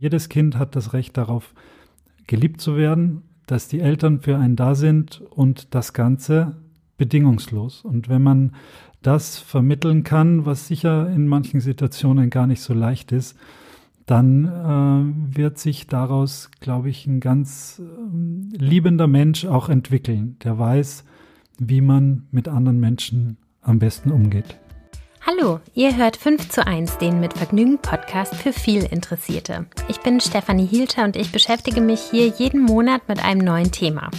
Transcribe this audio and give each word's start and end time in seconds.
Jedes 0.00 0.30
Kind 0.30 0.56
hat 0.56 0.76
das 0.76 0.94
Recht 0.94 1.18
darauf, 1.18 1.52
geliebt 2.26 2.62
zu 2.62 2.74
werden, 2.74 3.20
dass 3.46 3.68
die 3.68 3.80
Eltern 3.80 4.20
für 4.20 4.38
einen 4.38 4.56
da 4.56 4.74
sind 4.74 5.20
und 5.28 5.74
das 5.74 5.92
Ganze 5.92 6.56
bedingungslos. 6.96 7.84
Und 7.84 8.08
wenn 8.08 8.22
man 8.22 8.54
das 9.02 9.38
vermitteln 9.38 10.02
kann, 10.02 10.46
was 10.46 10.68
sicher 10.68 11.10
in 11.10 11.28
manchen 11.28 11.60
Situationen 11.60 12.30
gar 12.30 12.46
nicht 12.46 12.62
so 12.62 12.72
leicht 12.72 13.12
ist, 13.12 13.36
dann 14.06 14.46
äh, 14.46 15.36
wird 15.36 15.58
sich 15.58 15.86
daraus, 15.86 16.50
glaube 16.60 16.88
ich, 16.88 17.06
ein 17.06 17.20
ganz 17.20 17.82
äh, 17.84 18.56
liebender 18.56 19.06
Mensch 19.06 19.44
auch 19.44 19.68
entwickeln, 19.68 20.36
der 20.42 20.58
weiß, 20.58 21.04
wie 21.58 21.82
man 21.82 22.26
mit 22.30 22.48
anderen 22.48 22.80
Menschen 22.80 23.36
am 23.60 23.78
besten 23.78 24.10
umgeht. 24.10 24.58
Hallo, 25.26 25.60
ihr 25.74 25.96
hört 25.96 26.16
5 26.16 26.48
zu 26.48 26.66
1, 26.66 26.96
den 26.96 27.20
mit 27.20 27.34
Vergnügen 27.34 27.78
Podcast 27.78 28.34
für 28.34 28.54
viel 28.54 28.84
Interessierte. 28.84 29.66
Ich 29.88 30.00
bin 30.00 30.18
Stefanie 30.18 30.66
Hielscher 30.66 31.04
und 31.04 31.14
ich 31.14 31.30
beschäftige 31.30 31.82
mich 31.82 32.00
hier 32.00 32.26
jeden 32.26 32.62
Monat 32.62 33.06
mit 33.06 33.22
einem 33.22 33.44
neuen 33.44 33.70
Thema. 33.70 34.10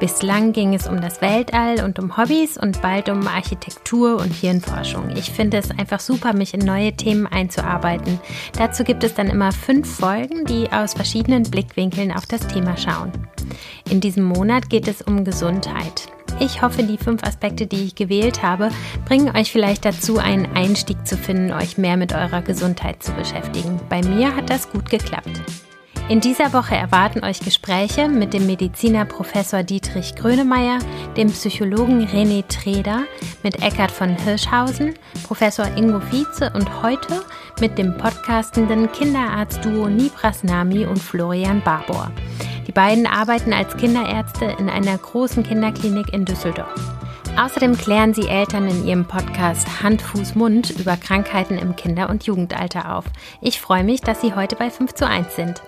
Bislang 0.00 0.52
ging 0.52 0.74
es 0.74 0.88
um 0.88 1.00
das 1.00 1.22
Weltall 1.22 1.84
und 1.84 2.00
um 2.00 2.16
Hobbys 2.16 2.58
und 2.58 2.82
bald 2.82 3.08
um 3.08 3.28
Architektur 3.28 4.16
und 4.16 4.32
Hirnforschung. 4.32 5.10
Ich 5.14 5.30
finde 5.30 5.58
es 5.58 5.70
einfach 5.70 6.00
super, 6.00 6.32
mich 6.32 6.54
in 6.54 6.60
neue 6.66 6.92
Themen 6.92 7.28
einzuarbeiten. 7.28 8.18
Dazu 8.58 8.82
gibt 8.82 9.04
es 9.04 9.14
dann 9.14 9.28
immer 9.28 9.52
fünf 9.52 9.88
Folgen, 9.98 10.44
die 10.44 10.70
aus 10.72 10.94
verschiedenen 10.94 11.44
Blickwinkeln 11.44 12.10
auf 12.10 12.26
das 12.26 12.48
Thema 12.48 12.76
schauen. 12.76 13.12
In 13.88 14.00
diesem 14.00 14.24
Monat 14.24 14.68
geht 14.68 14.88
es 14.88 15.02
um 15.02 15.24
Gesundheit. 15.24 16.08
Ich 16.40 16.62
hoffe, 16.62 16.82
die 16.82 16.98
fünf 16.98 17.22
Aspekte, 17.22 17.66
die 17.66 17.84
ich 17.84 17.94
gewählt 17.94 18.42
habe, 18.42 18.70
bringen 19.04 19.34
euch 19.36 19.52
vielleicht 19.52 19.84
dazu, 19.84 20.18
einen 20.18 20.46
Einstieg 20.54 21.06
zu 21.06 21.16
finden, 21.16 21.52
euch 21.52 21.78
mehr 21.78 21.96
mit 21.96 22.12
eurer 22.12 22.42
Gesundheit 22.42 23.02
zu 23.02 23.12
beschäftigen. 23.12 23.80
Bei 23.88 24.02
mir 24.02 24.34
hat 24.34 24.50
das 24.50 24.70
gut 24.70 24.90
geklappt. 24.90 25.40
In 26.08 26.20
dieser 26.20 26.52
Woche 26.52 26.74
erwarten 26.74 27.24
euch 27.24 27.40
Gespräche 27.40 28.08
mit 28.08 28.34
dem 28.34 28.46
Mediziner 28.46 29.04
Professor 29.04 29.62
Dietrich 29.62 30.14
Grönemeyer, 30.16 30.78
dem 31.16 31.30
Psychologen 31.30 32.06
René 32.06 32.46
Treder, 32.48 33.04
mit 33.42 33.62
Eckhard 33.62 33.90
von 33.90 34.16
Hirschhausen, 34.16 34.94
Professor 35.22 35.66
Ingo 35.76 36.00
Vize 36.10 36.52
und 36.54 36.82
heute 36.82 37.22
mit 37.60 37.78
dem 37.78 37.96
podcastenden 37.96 38.90
Kinderarzt-Duo 38.90 39.88
Nibras 39.88 40.42
Nami 40.42 40.84
und 40.84 40.98
Florian 40.98 41.62
Barbour. 41.62 42.10
Die 42.72 42.80
beiden 42.80 43.06
arbeiten 43.06 43.52
als 43.52 43.76
Kinderärzte 43.76 44.46
in 44.58 44.70
einer 44.70 44.96
großen 44.96 45.42
Kinderklinik 45.42 46.10
in 46.14 46.24
Düsseldorf. 46.24 46.72
Außerdem 47.38 47.76
klären 47.76 48.14
sie 48.14 48.26
Eltern 48.26 48.66
in 48.66 48.86
ihrem 48.86 49.04
Podcast 49.04 49.82
Hand, 49.82 50.00
Fuß, 50.00 50.36
Mund 50.36 50.70
über 50.80 50.96
Krankheiten 50.96 51.58
im 51.58 51.76
Kinder- 51.76 52.08
und 52.08 52.24
Jugendalter 52.24 52.96
auf. 52.96 53.04
Ich 53.42 53.60
freue 53.60 53.84
mich, 53.84 54.00
dass 54.00 54.22
Sie 54.22 54.34
heute 54.34 54.56
bei 54.56 54.70
5 54.70 54.94
zu 54.94 55.06
1 55.06 55.36
sind. 55.36 55.60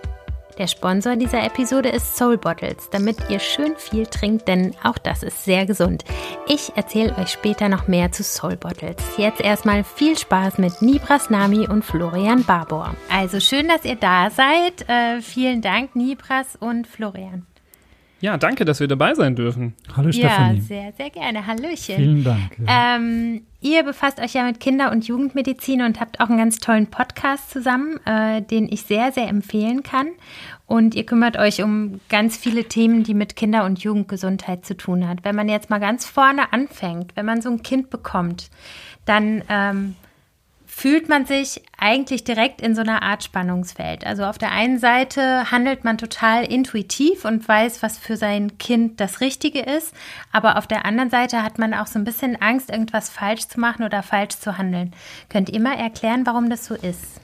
Der 0.56 0.68
Sponsor 0.68 1.16
dieser 1.16 1.42
Episode 1.44 1.88
ist 1.88 2.16
Soul 2.16 2.38
Bottles, 2.38 2.88
damit 2.90 3.16
ihr 3.28 3.40
schön 3.40 3.74
viel 3.76 4.06
trinkt, 4.06 4.46
denn 4.46 4.72
auch 4.84 4.98
das 4.98 5.24
ist 5.24 5.44
sehr 5.44 5.66
gesund. 5.66 6.04
Ich 6.46 6.70
erzähle 6.76 7.16
euch 7.18 7.30
später 7.30 7.68
noch 7.68 7.88
mehr 7.88 8.12
zu 8.12 8.22
Soul 8.22 8.56
Bottles. 8.56 8.96
Jetzt 9.16 9.40
erstmal 9.40 9.82
viel 9.82 10.16
Spaß 10.16 10.58
mit 10.58 10.80
Nibras 10.80 11.28
Nami 11.28 11.66
und 11.66 11.84
Florian 11.84 12.44
Barbour. 12.44 12.94
Also 13.10 13.40
schön, 13.40 13.66
dass 13.66 13.84
ihr 13.84 13.96
da 13.96 14.30
seid. 14.30 14.88
Äh, 14.88 15.20
vielen 15.22 15.60
Dank, 15.60 15.96
Nibras 15.96 16.54
und 16.54 16.86
Florian. 16.86 17.46
Ja, 18.20 18.36
danke, 18.38 18.64
dass 18.64 18.78
wir 18.80 18.88
dabei 18.88 19.14
sein 19.14 19.34
dürfen. 19.34 19.74
Hallo 19.96 20.12
Stefanie. 20.12 20.58
Ja, 20.58 20.62
sehr, 20.64 20.92
sehr 20.92 21.10
gerne. 21.10 21.46
Hallöchen. 21.46 21.96
Vielen 21.96 22.24
Dank. 22.24 22.58
Ja. 22.64 22.96
Ähm, 22.96 23.42
ihr 23.64 23.82
befasst 23.82 24.20
euch 24.20 24.34
ja 24.34 24.44
mit 24.44 24.60
Kinder- 24.60 24.92
und 24.92 25.08
Jugendmedizin 25.08 25.82
und 25.82 25.98
habt 25.98 26.20
auch 26.20 26.28
einen 26.28 26.38
ganz 26.38 26.58
tollen 26.58 26.86
Podcast 26.88 27.50
zusammen, 27.50 27.98
äh, 28.06 28.42
den 28.42 28.70
ich 28.70 28.82
sehr, 28.82 29.10
sehr 29.10 29.28
empfehlen 29.28 29.82
kann. 29.82 30.08
Und 30.66 30.94
ihr 30.94 31.04
kümmert 31.04 31.36
euch 31.38 31.62
um 31.62 32.00
ganz 32.08 32.36
viele 32.36 32.64
Themen, 32.64 33.02
die 33.04 33.14
mit 33.14 33.36
Kinder- 33.36 33.64
und 33.64 33.80
Jugendgesundheit 33.80 34.64
zu 34.64 34.76
tun 34.76 35.08
hat. 35.08 35.24
Wenn 35.24 35.34
man 35.34 35.48
jetzt 35.48 35.70
mal 35.70 35.80
ganz 35.80 36.04
vorne 36.06 36.52
anfängt, 36.52 37.16
wenn 37.16 37.26
man 37.26 37.40
so 37.40 37.50
ein 37.50 37.62
Kind 37.62 37.90
bekommt, 37.90 38.50
dann 39.06 39.42
ähm, 39.48 39.96
fühlt 40.76 41.08
man 41.08 41.24
sich 41.24 41.62
eigentlich 41.78 42.24
direkt 42.24 42.60
in 42.60 42.74
so 42.74 42.80
einer 42.80 43.02
Art 43.02 43.22
Spannungsfeld. 43.22 44.04
Also 44.04 44.24
auf 44.24 44.38
der 44.38 44.50
einen 44.50 44.80
Seite 44.80 45.52
handelt 45.52 45.84
man 45.84 45.98
total 45.98 46.44
intuitiv 46.44 47.24
und 47.24 47.46
weiß, 47.46 47.80
was 47.80 47.96
für 47.96 48.16
sein 48.16 48.58
Kind 48.58 49.00
das 49.00 49.20
Richtige 49.20 49.60
ist, 49.60 49.94
aber 50.32 50.58
auf 50.58 50.66
der 50.66 50.84
anderen 50.84 51.10
Seite 51.10 51.44
hat 51.44 51.58
man 51.60 51.74
auch 51.74 51.86
so 51.86 52.00
ein 52.00 52.04
bisschen 52.04 52.42
Angst, 52.42 52.70
irgendwas 52.70 53.08
falsch 53.08 53.46
zu 53.46 53.60
machen 53.60 53.84
oder 53.84 54.02
falsch 54.02 54.36
zu 54.36 54.58
handeln. 54.58 54.92
Könnt 55.28 55.48
ihr 55.48 55.60
mal 55.60 55.78
erklären, 55.78 56.26
warum 56.26 56.50
das 56.50 56.64
so 56.66 56.74
ist? 56.74 57.20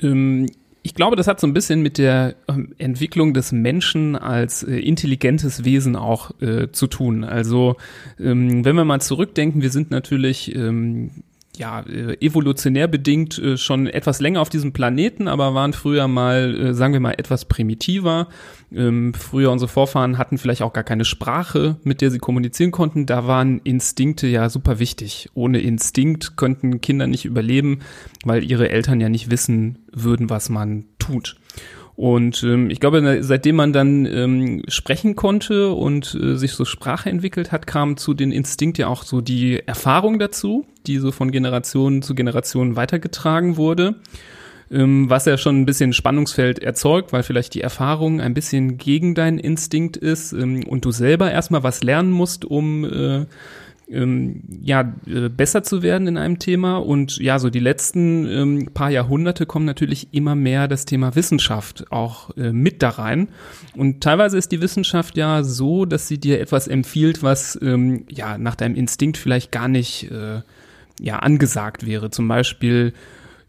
Ähm, 0.00 0.46
ich 0.82 0.94
glaube, 0.94 1.16
das 1.16 1.28
hat 1.28 1.40
so 1.40 1.46
ein 1.46 1.54
bisschen 1.54 1.80
mit 1.80 1.98
der 1.98 2.34
ähm, 2.48 2.74
Entwicklung 2.78 3.34
des 3.34 3.52
Menschen 3.52 4.16
als 4.16 4.62
äh, 4.62 4.76
intelligentes 4.76 5.64
Wesen 5.64 5.94
auch 5.96 6.32
äh, 6.40 6.72
zu 6.72 6.88
tun. 6.88 7.24
Also 7.24 7.76
ähm, 8.18 8.64
wenn 8.64 8.74
wir 8.74 8.84
mal 8.84 9.00
zurückdenken, 9.00 9.62
wir 9.62 9.70
sind 9.70 9.90
natürlich 9.90 10.54
ähm, 10.54 11.10
ja, 11.56 11.80
äh, 11.80 12.16
evolutionär 12.20 12.88
bedingt 12.88 13.38
äh, 13.38 13.58
schon 13.58 13.86
etwas 13.86 14.20
länger 14.20 14.40
auf 14.40 14.48
diesem 14.48 14.72
Planeten, 14.72 15.28
aber 15.28 15.54
waren 15.54 15.74
früher 15.74 16.08
mal, 16.08 16.54
äh, 16.58 16.74
sagen 16.74 16.94
wir 16.94 17.00
mal, 17.00 17.12
etwas 17.12 17.44
primitiver. 17.44 18.28
Ähm, 18.74 19.12
früher 19.12 19.50
unsere 19.50 19.68
Vorfahren 19.68 20.16
hatten 20.16 20.38
vielleicht 20.38 20.62
auch 20.62 20.72
gar 20.72 20.84
keine 20.84 21.04
Sprache, 21.04 21.76
mit 21.84 22.00
der 22.00 22.10
sie 22.10 22.18
kommunizieren 22.18 22.70
konnten. 22.70 23.04
Da 23.04 23.26
waren 23.26 23.60
Instinkte 23.64 24.26
ja 24.28 24.48
super 24.48 24.78
wichtig. 24.78 25.28
Ohne 25.34 25.60
Instinkt 25.60 26.36
könnten 26.38 26.80
Kinder 26.80 27.06
nicht 27.06 27.26
überleben, 27.26 27.80
weil 28.24 28.44
ihre 28.44 28.70
Eltern 28.70 29.00
ja 29.00 29.10
nicht 29.10 29.30
wissen 29.30 29.78
würden, 29.92 30.30
was 30.30 30.48
man 30.48 30.86
tut. 30.98 31.36
Und 32.02 32.42
ähm, 32.42 32.68
ich 32.68 32.80
glaube, 32.80 33.18
seitdem 33.20 33.54
man 33.54 33.72
dann 33.72 34.06
ähm, 34.06 34.64
sprechen 34.66 35.14
konnte 35.14 35.70
und 35.70 36.18
äh, 36.20 36.34
sich 36.34 36.50
so 36.54 36.64
Sprache 36.64 37.08
entwickelt 37.08 37.52
hat, 37.52 37.68
kam 37.68 37.96
zu 37.96 38.12
den 38.12 38.32
Instinkt 38.32 38.76
ja 38.76 38.88
auch 38.88 39.04
so 39.04 39.20
die 39.20 39.62
Erfahrung 39.64 40.18
dazu, 40.18 40.66
die 40.88 40.98
so 40.98 41.12
von 41.12 41.30
Generation 41.30 42.02
zu 42.02 42.16
Generation 42.16 42.74
weitergetragen 42.74 43.56
wurde, 43.56 43.94
ähm, 44.68 45.10
was 45.10 45.26
ja 45.26 45.38
schon 45.38 45.60
ein 45.60 45.64
bisschen 45.64 45.92
Spannungsfeld 45.92 46.58
erzeugt, 46.58 47.12
weil 47.12 47.22
vielleicht 47.22 47.54
die 47.54 47.60
Erfahrung 47.60 48.20
ein 48.20 48.34
bisschen 48.34 48.78
gegen 48.78 49.14
deinen 49.14 49.38
Instinkt 49.38 49.96
ist 49.96 50.32
ähm, 50.32 50.64
und 50.66 50.84
du 50.84 50.90
selber 50.90 51.30
erstmal 51.30 51.62
was 51.62 51.84
lernen 51.84 52.10
musst, 52.10 52.44
um 52.44 52.84
äh, 52.84 53.26
ähm, 53.88 54.42
ja, 54.62 54.92
äh, 55.06 55.28
besser 55.28 55.62
zu 55.62 55.82
werden 55.82 56.08
in 56.08 56.16
einem 56.16 56.38
Thema. 56.38 56.76
Und 56.76 57.18
ja, 57.18 57.38
so 57.38 57.50
die 57.50 57.60
letzten 57.60 58.26
ähm, 58.26 58.68
paar 58.74 58.90
Jahrhunderte 58.90 59.46
kommen 59.46 59.66
natürlich 59.66 60.08
immer 60.12 60.34
mehr 60.34 60.68
das 60.68 60.84
Thema 60.84 61.14
Wissenschaft 61.14 61.90
auch 61.90 62.36
äh, 62.36 62.52
mit 62.52 62.82
da 62.82 62.90
rein. 62.90 63.28
Und 63.76 64.02
teilweise 64.02 64.38
ist 64.38 64.52
die 64.52 64.60
Wissenschaft 64.60 65.16
ja 65.16 65.42
so, 65.42 65.84
dass 65.84 66.08
sie 66.08 66.18
dir 66.18 66.40
etwas 66.40 66.68
empfiehlt, 66.68 67.22
was 67.22 67.58
ähm, 67.62 68.04
ja 68.08 68.38
nach 68.38 68.54
deinem 68.54 68.74
Instinkt 68.74 69.16
vielleicht 69.16 69.52
gar 69.52 69.68
nicht 69.68 70.10
äh, 70.10 70.40
ja 71.00 71.18
angesagt 71.18 71.86
wäre. 71.86 72.10
Zum 72.10 72.28
Beispiel 72.28 72.92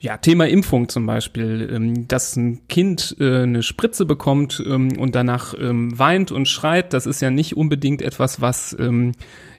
ja, 0.03 0.17
Thema 0.17 0.49
Impfung 0.49 0.89
zum 0.89 1.05
Beispiel, 1.05 1.69
ähm, 1.71 2.09
dass 2.09 2.35
ein 2.35 2.67
Kind 2.67 3.15
äh, 3.21 3.43
eine 3.43 3.63
Spritze 3.63 4.05
bekommt 4.05 4.61
ähm, 4.67 4.97
und 4.99 5.15
danach 5.15 5.53
ähm, 5.57 5.97
weint 5.97 6.29
und 6.29 6.49
schreit, 6.49 6.91
das 6.91 7.05
ist 7.05 7.21
ja 7.21 7.31
nicht 7.31 7.55
unbedingt 7.55 8.01
etwas, 8.01 8.41
was 8.41 8.75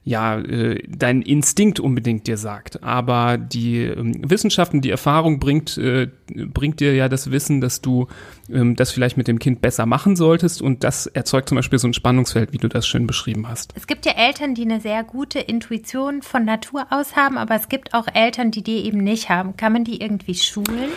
ja 0.04 0.38
äh, 0.38 0.82
dein 0.86 1.22
Instinkt 1.22 1.80
unbedingt 1.80 2.26
dir 2.26 2.36
sagt. 2.36 2.82
Aber 2.82 3.38
die 3.38 3.80
ähm, 3.80 4.30
Wissenschaft 4.30 4.74
und 4.74 4.82
die 4.82 4.90
Erfahrung 4.90 5.40
bringt, 5.40 5.78
äh, 5.78 6.08
bringt 6.28 6.80
dir 6.80 6.94
ja 6.94 7.08
das 7.08 7.30
Wissen, 7.30 7.60
dass 7.60 7.80
du 7.80 8.06
ähm, 8.50 8.76
das 8.76 8.92
vielleicht 8.92 9.16
mit 9.16 9.28
dem 9.28 9.38
Kind 9.38 9.62
besser 9.62 9.86
machen 9.86 10.14
solltest. 10.14 10.60
Und 10.60 10.84
das 10.84 11.06
erzeugt 11.06 11.48
zum 11.48 11.56
Beispiel 11.56 11.78
so 11.78 11.88
ein 11.88 11.94
Spannungsfeld, 11.94 12.52
wie 12.52 12.58
du 12.58 12.68
das 12.68 12.86
schön 12.86 13.06
beschrieben 13.06 13.48
hast. 13.48 13.72
Es 13.76 13.86
gibt 13.86 14.04
ja 14.04 14.12
Eltern, 14.12 14.54
die 14.54 14.62
eine 14.62 14.80
sehr 14.80 15.04
gute 15.04 15.38
Intuition 15.38 16.20
von 16.20 16.44
Natur 16.44 16.86
aus 16.90 17.16
haben, 17.16 17.38
aber 17.38 17.54
es 17.54 17.68
gibt 17.68 17.94
auch 17.94 18.06
Eltern, 18.12 18.50
die 18.50 18.62
die 18.62 18.84
eben 18.84 18.98
nicht 18.98 19.30
haben. 19.30 19.56
Kann 19.56 19.72
man 19.72 19.84
die 19.84 20.02
irgendwie 20.02 20.34
schulen? 20.34 20.90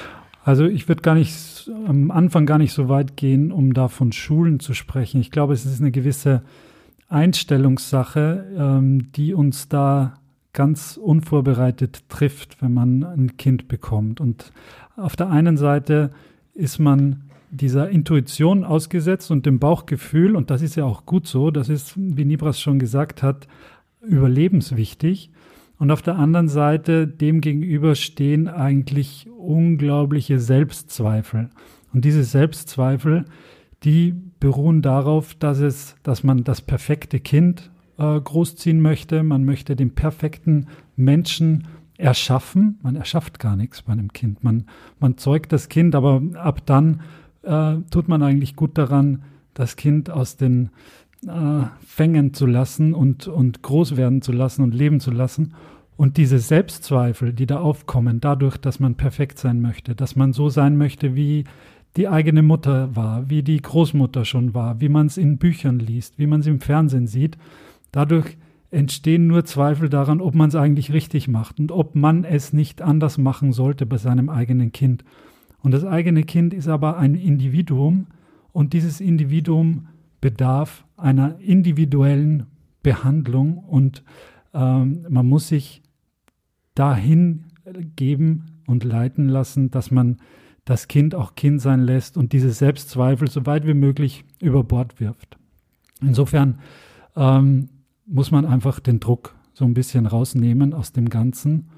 Also 0.44 0.66
ich 0.66 0.88
würde 0.88 1.02
gar 1.02 1.16
nicht 1.16 1.70
am 1.88 2.12
Anfang 2.12 2.46
gar 2.46 2.58
nicht 2.58 2.74
so 2.74 2.88
weit 2.88 3.18
gehen, 3.18 3.52
um 3.52 3.74
da 3.74 3.88
von 3.88 4.12
Schulen 4.12 4.60
zu 4.60 4.74
sprechen. 4.74 5.20
Ich 5.20 5.32
glaube, 5.32 5.54
es 5.54 5.66
ist 5.66 5.82
eine 5.82 5.92
gewisse 5.92 6.42
Einstellungssache, 7.10 8.46
ähm, 8.58 9.12
die 9.14 9.34
uns 9.34 9.70
da 9.70 10.16
ganz 10.54 10.98
unvorbereitet 10.98 12.10
trifft, 12.10 12.62
wenn 12.62 12.74
man 12.74 13.04
ein 13.04 13.38
Kind 13.38 13.68
bekommt. 13.68 14.20
Und 14.20 14.52
auf 14.96 15.16
der 15.16 15.30
einen 15.30 15.58
Seite 15.58 16.12
ist 16.54 16.80
man 16.80 17.30
dieser 17.52 17.90
Intuition 17.90 18.64
ausgesetzt 18.64 19.32
und 19.32 19.46
dem 19.46 19.60
Bauchgefühl, 19.60 20.36
und 20.36 20.50
das 20.50 20.62
ist 20.62 20.76
ja 20.76 20.86
auch 20.86 21.06
gut 21.06 21.28
so, 21.28 21.52
das 21.52 21.70
ist, 21.70 21.94
wie 21.96 22.26
Nibras 22.26 22.60
schon 22.60 22.80
gesagt 22.80 23.24
hat, 23.24 23.48
überlebenswichtig. 24.02 25.32
Und 25.80 25.92
auf 25.92 26.02
der 26.02 26.16
anderen 26.16 26.48
Seite 26.48 27.08
dem 27.08 27.40
gegenüber 27.40 27.94
stehen 27.96 28.48
eigentlich 28.48 29.28
unglaubliche 29.38 30.40
Selbstzweifel. 30.40 31.50
Und 31.94 32.04
diese 32.04 32.24
Selbstzweifel, 32.24 33.26
die 33.84 34.16
beruhen 34.40 34.82
darauf, 34.82 35.36
dass 35.36 35.60
es, 35.60 35.96
dass 36.04 36.24
man 36.24 36.44
das 36.44 36.62
perfekte 36.62 37.20
Kind 37.20 37.72
äh, 37.98 38.20
großziehen 38.20 38.82
möchte. 38.82 39.24
Man 39.24 39.46
möchte 39.46 39.76
den 39.76 39.96
perfekten 39.96 40.68
Menschen 40.96 41.68
erschaffen. 41.98 42.80
Man 42.84 42.96
erschafft 42.96 43.40
gar 43.40 43.56
nichts 43.56 43.82
bei 43.82 43.94
einem 43.94 44.14
Kind. 44.14 44.44
Man, 44.44 44.66
man 45.00 45.18
zeugt 45.18 45.52
das 45.52 45.70
Kind, 45.70 45.96
aber 45.96 46.22
ab 46.36 46.62
dann 46.66 47.02
äh, 47.44 47.76
tut 47.90 48.08
man 48.08 48.22
eigentlich 48.22 48.56
gut 48.56 48.78
daran, 48.78 49.24
das 49.54 49.76
Kind 49.76 50.10
aus 50.10 50.38
den 50.38 50.70
äh, 51.26 51.64
fängen 51.86 52.34
zu 52.34 52.46
lassen 52.46 52.94
und, 52.94 53.28
und 53.28 53.64
groß 53.64 53.98
werden 53.98 54.22
zu 54.22 54.32
lassen 54.32 54.62
und 54.62 54.74
leben 54.74 55.00
zu 55.00 55.12
lassen. 55.12 55.54
Und 55.96 56.18
diese 56.18 56.38
Selbstzweifel, 56.38 57.34
die 57.34 57.48
da 57.48 57.60
aufkommen, 57.60 58.22
dadurch, 58.22 58.58
dass 58.58 58.80
man 58.80 58.96
perfekt 58.96 59.40
sein 59.40 59.62
möchte, 59.62 59.96
dass 59.96 60.16
man 60.16 60.32
so 60.32 60.50
sein 60.50 60.78
möchte, 60.78 61.16
wie 61.16 61.46
die 61.98 62.08
eigene 62.08 62.44
Mutter 62.44 62.96
war, 62.96 63.30
wie 63.30 63.44
die 63.44 63.62
Großmutter 63.62 64.24
schon 64.24 64.54
war, 64.54 64.80
wie 64.80 64.90
man 64.90 65.08
es 65.08 65.18
in 65.18 65.38
Büchern 65.38 65.80
liest, 65.80 66.20
wie 66.20 66.28
man 66.28 66.42
es 66.42 66.48
im 66.48 66.62
Fernsehen 66.62 67.08
sieht, 67.08 67.38
dadurch 67.92 68.38
entstehen 68.70 69.28
nur 69.28 69.46
Zweifel 69.46 69.90
daran, 69.90 70.22
ob 70.22 70.36
man 70.36 70.50
es 70.50 70.56
eigentlich 70.56 70.94
richtig 70.94 71.28
macht 71.28 71.60
und 71.60 71.72
ob 71.72 71.96
man 71.96 72.24
es 72.24 72.54
nicht 72.54 72.82
anders 72.82 73.18
machen 73.18 73.52
sollte 73.52 73.86
bei 73.86 73.98
seinem 73.98 74.30
eigenen 74.30 74.72
Kind. 74.72 75.04
Und 75.62 75.72
das 75.72 75.86
eigene 75.86 76.24
Kind 76.24 76.54
ist 76.54 76.68
aber 76.68 76.98
ein 76.98 77.16
Individuum 77.16 78.08
und 78.52 78.74
dieses 78.74 79.02
Individuum 79.02 79.88
bedarf 80.22 80.86
einer 80.98 81.40
individuellen 81.40 82.46
Behandlung 82.84 83.58
und 83.58 84.04
ähm, 84.54 85.06
man 85.10 85.26
muss 85.26 85.48
sich 85.48 85.82
dahin 86.76 87.46
geben 87.96 88.62
und 88.68 88.84
leiten 88.84 89.30
lassen, 89.30 89.72
dass 89.72 89.92
man 89.92 90.18
das 90.68 90.90
Kind 90.90 91.16
auch 91.16 91.36
Kind 91.36 91.62
sein 91.62 91.80
lässt 91.80 92.18
und 92.18 92.34
diese 92.34 92.52
Selbstzweifel 92.52 93.30
so 93.30 93.46
weit 93.46 93.66
wie 93.66 93.74
möglich 93.74 94.26
über 94.42 94.66
Bord 94.66 95.00
wirft. 95.00 95.38
Insofern 96.02 96.60
ähm, 97.16 97.70
muss 98.06 98.32
man 98.32 98.46
einfach 98.46 98.82
den 98.82 99.00
Druck 99.00 99.34
so 99.54 99.64
ein 99.64 99.74
bisschen 99.74 100.06
rausnehmen 100.06 100.74
aus 100.74 100.92
dem 100.92 101.10
Ganzen 101.10 101.70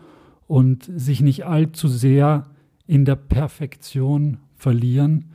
und 0.48 0.90
sich 0.96 1.22
nicht 1.22 1.46
allzu 1.46 1.88
sehr 1.88 2.48
in 2.88 3.06
der 3.06 3.16
Perfektion 3.16 4.38
verlieren, 4.56 5.26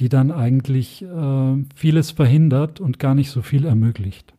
die 0.00 0.08
dann 0.08 0.32
eigentlich 0.32 1.02
äh, 1.02 1.64
vieles 1.76 2.10
verhindert 2.10 2.80
und 2.80 2.98
gar 2.98 3.14
nicht 3.14 3.30
so 3.30 3.40
viel 3.40 3.66
ermöglicht. 3.66 4.34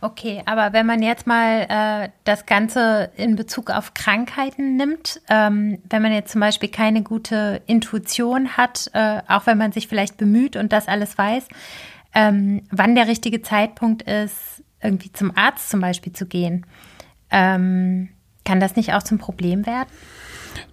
Okay, 0.00 0.42
aber 0.46 0.72
wenn 0.72 0.86
man 0.86 1.02
jetzt 1.02 1.26
mal 1.26 1.66
äh, 1.68 2.08
das 2.22 2.46
Ganze 2.46 3.10
in 3.16 3.34
Bezug 3.34 3.70
auf 3.70 3.94
Krankheiten 3.94 4.76
nimmt, 4.76 5.20
ähm, 5.28 5.78
wenn 5.90 6.02
man 6.02 6.12
jetzt 6.12 6.30
zum 6.30 6.40
Beispiel 6.40 6.68
keine 6.68 7.02
gute 7.02 7.62
Intuition 7.66 8.56
hat, 8.56 8.90
äh, 8.94 9.22
auch 9.26 9.46
wenn 9.46 9.58
man 9.58 9.72
sich 9.72 9.88
vielleicht 9.88 10.16
bemüht 10.16 10.54
und 10.54 10.72
das 10.72 10.86
alles 10.86 11.18
weiß, 11.18 11.48
ähm, 12.14 12.62
wann 12.70 12.94
der 12.94 13.08
richtige 13.08 13.42
Zeitpunkt 13.42 14.02
ist, 14.02 14.62
irgendwie 14.80 15.12
zum 15.12 15.36
Arzt 15.36 15.68
zum 15.68 15.80
Beispiel 15.80 16.12
zu 16.12 16.26
gehen, 16.26 16.64
ähm, 17.30 18.10
kann 18.44 18.60
das 18.60 18.76
nicht 18.76 18.94
auch 18.94 19.02
zum 19.02 19.18
Problem 19.18 19.66
werden? 19.66 19.88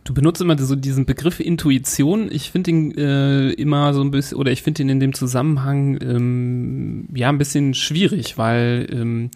Du 0.04 0.14
benutzt 0.14 0.42
immer 0.42 0.58
so 0.58 0.76
diesen 0.76 1.06
Begriff 1.06 1.40
Intuition. 1.40 2.32
Ich 2.32 2.52
finde 2.52 2.72
ihn 2.72 2.98
äh, 2.98 3.50
immer 3.52 3.94
so 3.94 4.02
ein 4.02 4.12
bisschen, 4.12 4.38
oder 4.38 4.52
ich 4.52 4.62
finde 4.62 4.84
ihn 4.84 4.90
in 4.90 5.00
dem 5.00 5.14
Zusammenhang 5.14 5.98
ähm, 6.02 7.08
ja 7.14 7.30
ein 7.30 7.38
bisschen 7.38 7.74
schwierig, 7.74 8.38
weil 8.38 8.88
ähm, 8.92 9.32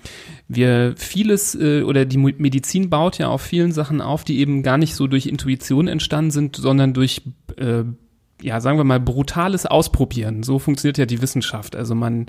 wir 0.47 0.94
vieles 0.97 1.56
äh, 1.56 1.81
oder 1.81 2.06
die 2.06 2.18
Medizin 2.18 2.89
baut 2.89 3.18
ja 3.18 3.30
auf 3.30 3.41
vielen 3.41 3.71
Sachen 3.71 4.01
auf, 4.01 4.24
die 4.24 4.39
eben 4.39 4.62
gar 4.62 4.77
nicht 4.77 4.95
so 4.95 5.07
durch 5.07 5.25
Intuition 5.25 5.88
entstanden 5.88 6.31
sind, 6.31 6.56
sondern 6.56 6.94
durch 6.94 7.24
äh, 7.57 7.83
ja, 8.41 8.62
sagen 8.62 8.77
wir 8.77 8.83
mal, 8.83 9.00
brutales 9.00 9.65
Ausprobieren. 9.65 10.44
So 10.44 10.59
funktioniert 10.59 10.97
ja 10.97 11.06
die 11.06 11.21
Wissenschaft. 11.21 11.75
Also 11.75 11.95
man 11.95 12.27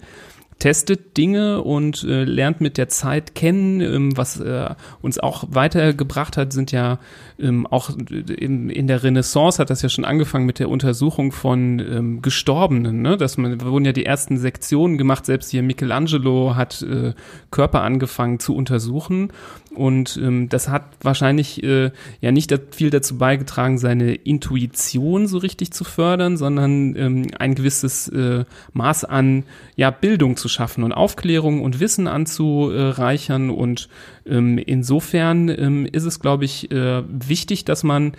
testet 0.60 1.16
Dinge 1.16 1.62
und 1.62 2.04
äh, 2.04 2.22
lernt 2.22 2.60
mit 2.60 2.78
der 2.78 2.88
Zeit 2.88 3.34
kennen. 3.34 3.80
Ähm, 3.80 4.16
was 4.16 4.38
äh, 4.38 4.68
uns 5.02 5.18
auch 5.18 5.44
weitergebracht 5.48 6.36
hat, 6.36 6.52
sind 6.52 6.70
ja 6.70 7.00
ähm, 7.40 7.66
auch 7.66 7.90
in, 7.90 8.70
in 8.70 8.86
der 8.86 9.02
Renaissance 9.02 9.58
hat 9.58 9.70
das 9.70 9.82
ja 9.82 9.88
schon 9.88 10.04
angefangen 10.04 10.46
mit 10.46 10.60
der 10.60 10.68
Untersuchung 10.68 11.32
von 11.32 11.80
ähm, 11.80 12.22
Gestorbenen. 12.22 13.02
Ne? 13.02 13.16
Dass 13.16 13.36
man, 13.38 13.60
wurden 13.62 13.84
ja 13.84 13.92
die 13.92 14.06
ersten 14.06 14.36
Sektionen 14.36 14.98
gemacht. 14.98 15.26
Selbst 15.26 15.50
hier 15.50 15.62
Michelangelo 15.62 16.54
hat 16.54 16.82
äh, 16.82 17.14
Körper 17.50 17.82
angefangen 17.82 18.38
zu 18.38 18.54
untersuchen. 18.54 19.32
Und 19.74 20.18
ähm, 20.20 20.48
das 20.48 20.68
hat 20.68 20.84
wahrscheinlich 21.00 21.62
äh, 21.62 21.92
ja 22.20 22.32
nicht 22.32 22.52
viel 22.72 22.90
dazu 22.90 23.18
beigetragen, 23.18 23.78
seine 23.78 24.14
Intuition 24.14 25.28
so 25.28 25.38
richtig 25.38 25.72
zu 25.72 25.84
fördern, 25.84 26.36
sondern 26.36 26.96
ähm, 26.96 27.26
ein 27.38 27.54
gewisses 27.54 28.08
äh, 28.08 28.44
Maß 28.72 29.04
an 29.04 29.44
ja, 29.76 29.90
Bildung 29.90 30.36
zu 30.36 30.48
schaffen 30.48 30.82
und 30.82 30.92
Aufklärung 30.92 31.62
und 31.62 31.78
Wissen 31.78 32.08
anzureichern. 32.08 33.50
Und 33.50 33.88
ähm, 34.26 34.58
insofern 34.58 35.48
ähm, 35.48 35.86
ist 35.86 36.04
es, 36.04 36.20
glaube 36.20 36.44
ich, 36.44 36.70
äh, 36.70 37.02
wichtig, 37.08 37.64
dass 37.64 37.82
man 37.82 38.12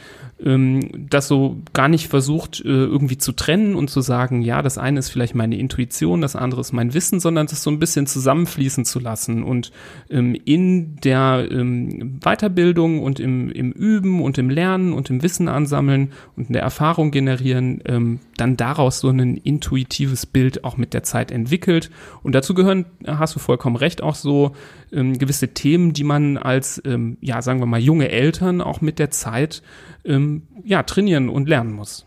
ähm, 0.43 1.07
das 1.09 1.27
so 1.27 1.61
gar 1.73 1.87
nicht 1.87 2.07
versucht, 2.07 2.61
äh, 2.61 2.67
irgendwie 2.67 3.17
zu 3.17 3.31
trennen 3.31 3.75
und 3.75 3.89
zu 3.89 4.01
sagen, 4.01 4.41
ja, 4.41 4.61
das 4.61 4.77
eine 4.77 4.99
ist 4.99 5.09
vielleicht 5.09 5.35
meine 5.35 5.57
Intuition, 5.57 6.21
das 6.21 6.35
andere 6.35 6.61
ist 6.61 6.71
mein 6.71 6.93
Wissen, 6.93 7.19
sondern 7.19 7.47
das 7.47 7.63
so 7.63 7.69
ein 7.69 7.79
bisschen 7.79 8.07
zusammenfließen 8.07 8.85
zu 8.85 8.99
lassen 8.99 9.43
und 9.43 9.71
ähm, 10.09 10.35
in 10.45 10.95
der 10.97 11.47
ähm, 11.51 12.19
Weiterbildung 12.21 13.01
und 13.03 13.19
im, 13.19 13.51
im 13.51 13.71
Üben 13.71 14.21
und 14.21 14.37
im 14.37 14.49
Lernen 14.49 14.93
und 14.93 15.09
im 15.09 15.21
Wissen 15.21 15.47
ansammeln 15.47 16.11
und 16.35 16.47
in 16.47 16.53
der 16.53 16.63
Erfahrung 16.63 17.11
generieren, 17.11 17.81
ähm, 17.85 18.19
dann 18.37 18.57
daraus 18.57 18.99
so 18.99 19.09
ein 19.09 19.37
intuitives 19.37 20.25
Bild 20.25 20.63
auch 20.63 20.77
mit 20.77 20.93
der 20.93 21.03
Zeit 21.03 21.31
entwickelt. 21.31 21.91
Und 22.23 22.33
dazu 22.33 22.53
gehören, 22.53 22.85
hast 23.05 23.35
du 23.35 23.39
vollkommen 23.39 23.75
recht, 23.75 24.01
auch 24.01 24.15
so 24.15 24.53
ähm, 24.91 25.17
gewisse 25.17 25.49
Themen, 25.49 25.93
die 25.93 26.03
man 26.03 26.37
als, 26.37 26.81
ähm, 26.85 27.17
ja, 27.21 27.41
sagen 27.41 27.59
wir 27.59 27.65
mal, 27.65 27.79
junge 27.79 28.09
Eltern 28.09 28.61
auch 28.61 28.81
mit 28.81 28.99
der 28.99 29.11
Zeit 29.11 29.61
ähm, 30.05 30.43
ja, 30.63 30.83
trainieren 30.83 31.29
und 31.29 31.47
lernen 31.47 31.73
muss. 31.73 32.05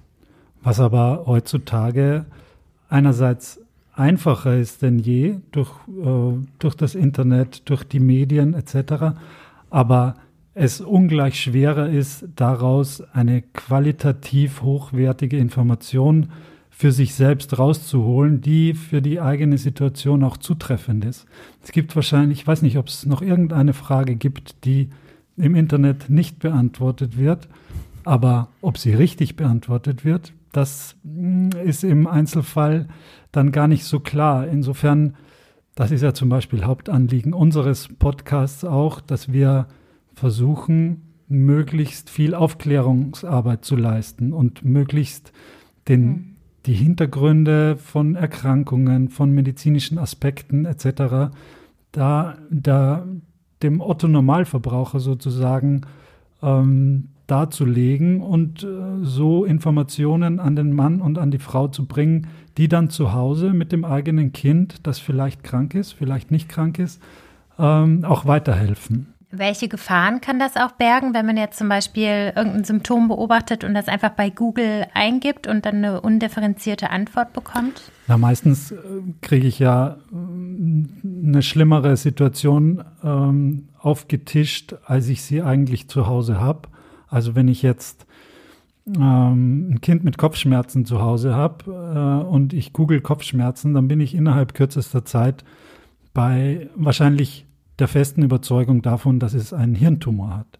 Was 0.63 0.81
aber 0.81 1.25
heutzutage 1.27 2.27
einerseits 2.89 3.61
einfacher 3.95 4.57
ist 4.57 4.83
denn 4.83 4.99
je 4.99 5.37
durch, 5.53 5.71
äh, 5.89 6.47
durch 6.59 6.75
das 6.75 6.95
Internet, 6.95 7.69
durch 7.69 7.85
die 7.85 8.01
Medien 8.01 8.55
etc., 8.55 9.17
aber 9.71 10.17
es 10.55 10.81
ungleich 10.81 11.41
schwerer 11.41 11.89
ist, 11.89 12.27
daraus 12.37 13.03
eine 13.13 13.43
qualitativ 13.43 14.63
hochwertige 14.63 15.37
Information 15.37 16.31
für 16.77 16.91
sich 16.91 17.15
selbst 17.15 17.57
rauszuholen, 17.57 18.41
die 18.41 18.75
für 18.75 19.01
die 19.01 19.21
eigene 19.21 19.59
Situation 19.59 20.25
auch 20.25 20.37
zutreffend 20.37 21.05
ist. 21.05 21.25
Es 21.63 21.71
gibt 21.71 21.95
wahrscheinlich, 21.95 22.41
ich 22.41 22.47
weiß 22.47 22.63
nicht, 22.63 22.79
ob 22.79 22.89
es 22.89 23.07
noch 23.07 23.23
irgendeine 23.23 23.73
Frage 23.73 24.17
gibt, 24.17 24.65
die 24.65 24.91
im 25.37 25.55
Internet 25.55 26.11
nicht 26.11 26.41
beantwortet 26.41 27.17
wird. 27.17 27.49
Aber 28.03 28.49
ob 28.61 28.77
sie 28.77 28.93
richtig 28.93 29.37
beantwortet 29.37 30.05
wird, 30.05 30.33
das 30.51 30.97
hm, 31.05 31.51
ist 31.65 31.85
im 31.85 32.09
Einzelfall 32.09 32.89
dann 33.31 33.53
gar 33.53 33.69
nicht 33.69 33.85
so 33.85 34.01
klar. 34.01 34.49
Insofern, 34.49 35.15
das 35.77 35.93
ist 35.93 36.03
ja 36.03 36.13
zum 36.13 36.29
Beispiel 36.29 36.65
Hauptanliegen 36.65 37.33
unseres 37.33 37.89
Podcasts 37.99 38.65
auch, 38.65 39.01
dass 39.01 39.33
wir 39.33 39.69
versuchen, 40.13 41.03
möglichst 41.29 42.11
viel 42.11 42.35
Aufklärungsarbeit 42.35 43.65
zu 43.65 43.77
leisten 43.77 44.33
und 44.33 44.65
möglichst 44.65 45.33
den, 45.89 46.07
mhm. 46.07 46.34
Die 46.67 46.75
Hintergründe 46.75 47.77
von 47.77 48.15
Erkrankungen, 48.15 49.09
von 49.09 49.33
medizinischen 49.33 49.99
Aspekten 49.99 50.65
etc. 50.65 51.33
da, 51.93 52.37
da 52.51 53.07
dem 53.63 53.81
Otto 53.81 54.09
Normalverbraucher 54.09 55.01
sozusagen 55.01 55.83
ähm, 56.43 57.09
darzulegen 57.27 58.21
und 58.21 58.65
äh, 58.65 58.67
so 59.03 59.45
Informationen 59.45 60.41
an 60.41 60.57
den 60.57 60.73
Mann 60.73 61.01
und 61.01 61.19
an 61.19 61.31
die 61.31 61.39
Frau 61.39 61.69
zu 61.69 61.87
bringen, 61.87 62.27
die 62.59 62.69
dann 62.69 62.91
zu 62.91 63.13
Hause 63.13 63.53
mit 63.53 63.73
dem 63.73 63.85
eigenen 63.85 64.33
Kind, 64.33 64.87
das 64.87 64.99
vielleicht 64.99 65.43
krank 65.43 65.75
ist, 65.75 65.93
vielleicht 65.93 66.31
nicht 66.31 66.49
krank 66.49 66.79
ist, 66.79 67.01
ähm, 67.59 68.05
auch 68.05 68.27
weiterhelfen. 68.27 69.14
Welche 69.37 69.69
Gefahren 69.69 70.21
kann 70.21 70.39
das 70.39 70.57
auch 70.57 70.73
bergen, 70.73 71.15
wenn 71.15 71.27
man 71.27 71.37
jetzt 71.37 71.59
zum 71.59 71.69
Beispiel 71.69 72.33
irgendein 72.35 72.65
Symptom 72.65 73.09
beobachtet 73.09 73.65
und 73.65 73.75
das 73.75 73.89
einfach 73.89 74.11
bei 74.11 74.31
Google 74.31 74.87
eingibt 74.95 75.47
und 75.47 75.67
dann 75.67 75.77
eine 75.77 76.01
undifferenzierte 76.01 76.91
Antwort 76.91 77.33
bekommt? 77.33 77.83
Na, 78.07 78.19
meistens 78.19 78.73
äh, 78.73 78.77
kriege 79.23 79.47
ich 79.47 79.59
ja 79.59 79.97
äh, 80.13 81.27
eine 81.27 81.43
schlimmere 81.43 81.97
Situation 81.97 82.85
ähm, 83.03 83.69
aufgetischt, 83.79 84.75
als 84.85 85.09
ich 85.09 85.23
sie 85.23 85.43
eigentlich 85.43 85.89
zu 85.89 86.07
Hause 86.07 86.41
habe. 86.41 86.69
Also 87.09 87.35
wenn 87.35 87.49
ich 87.49 87.63
jetzt 87.63 88.07
ähm, 88.87 89.71
ein 89.71 89.81
Kind 89.81 90.05
mit 90.05 90.19
Kopfschmerzen 90.19 90.85
zu 90.85 91.01
Hause 91.01 91.35
habe 91.35 91.65
äh, 91.71 92.27
und 92.27 92.53
ich 92.53 92.73
google 92.73 93.01
Kopfschmerzen, 93.01 93.75
dann 93.75 93.89
bin 93.89 94.01
ich 94.01 94.15
innerhalb 94.15 94.55
kürzester 94.55 95.05
Zeit 95.05 95.45
bei 96.13 96.69
wahrscheinlich 96.77 97.44
der 97.79 97.89
festen 97.89 98.23
Überzeugung 98.23 98.83
davon, 98.83 99.19
dass 99.19 99.35
es 99.35 99.53
einen 99.53 99.75
Hirntumor 99.75 100.37
hat. 100.37 100.59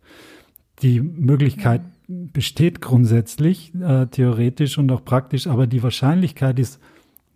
Die 0.83 1.01
Möglichkeit 1.01 1.83
besteht 2.09 2.81
grundsätzlich, 2.81 3.73
äh, 3.75 4.07
theoretisch 4.07 4.79
und 4.79 4.91
auch 4.91 5.05
praktisch, 5.05 5.47
aber 5.47 5.67
die 5.67 5.83
Wahrscheinlichkeit 5.83 6.59
ist 6.59 6.81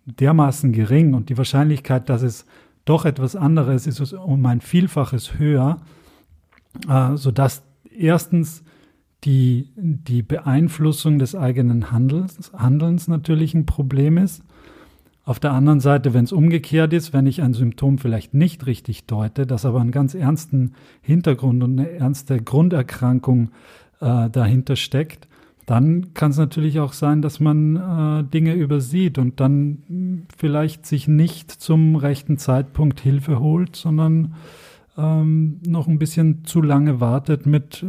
dermaßen 0.05 0.73
gering 0.73 1.13
und 1.13 1.29
die 1.29 1.37
Wahrscheinlichkeit, 1.37 2.09
dass 2.09 2.21
es 2.21 2.45
doch 2.85 3.05
etwas 3.05 3.35
anderes 3.35 3.87
ist, 3.87 4.13
um 4.13 4.45
ein 4.45 4.61
Vielfaches 4.61 5.37
höher, 5.37 5.77
äh, 6.87 7.15
sodass 7.15 7.63
erstens 7.95 8.63
die, 9.23 9.69
die 9.75 10.21
Beeinflussung 10.21 11.19
des 11.19 11.35
eigenen 11.35 11.91
Handelns, 11.91 12.51
Handelns 12.53 13.07
natürlich 13.07 13.53
ein 13.53 13.65
Problem 13.65 14.17
ist. 14.17 14.43
Auf 15.29 15.39
der 15.39 15.51
anderen 15.51 15.79
Seite, 15.79 16.15
wenn 16.15 16.23
es 16.23 16.31
umgekehrt 16.31 16.91
ist, 16.91 17.13
wenn 17.13 17.27
ich 17.27 17.43
ein 17.43 17.53
Symptom 17.53 17.99
vielleicht 17.99 18.33
nicht 18.33 18.65
richtig 18.65 19.05
deute, 19.05 19.45
das 19.45 19.63
aber 19.63 19.79
einen 19.79 19.91
ganz 19.91 20.15
ernsten 20.15 20.73
Hintergrund 21.03 21.61
und 21.61 21.79
eine 21.79 21.91
ernste 21.91 22.41
Grunderkrankung 22.41 23.51
äh, 24.01 24.27
dahinter 24.31 24.75
steckt, 24.75 25.27
dann 25.67 26.15
kann 26.15 26.31
es 26.31 26.39
natürlich 26.39 26.79
auch 26.79 26.93
sein, 26.93 27.21
dass 27.21 27.39
man 27.39 27.75
äh, 27.75 28.23
Dinge 28.23 28.55
übersieht 28.55 29.19
und 29.19 29.39
dann 29.39 30.25
vielleicht 30.35 30.87
sich 30.87 31.07
nicht 31.07 31.51
zum 31.51 31.95
rechten 31.95 32.39
Zeitpunkt 32.39 32.99
Hilfe 32.99 33.39
holt, 33.39 33.75
sondern 33.75 34.33
ähm, 34.99 35.59
noch 35.65 35.87
ein 35.87 35.99
bisschen 35.99 36.43
zu 36.45 36.61
lange 36.61 36.99
wartet 36.99 37.45
mit 37.45 37.83
äh, 37.83 37.87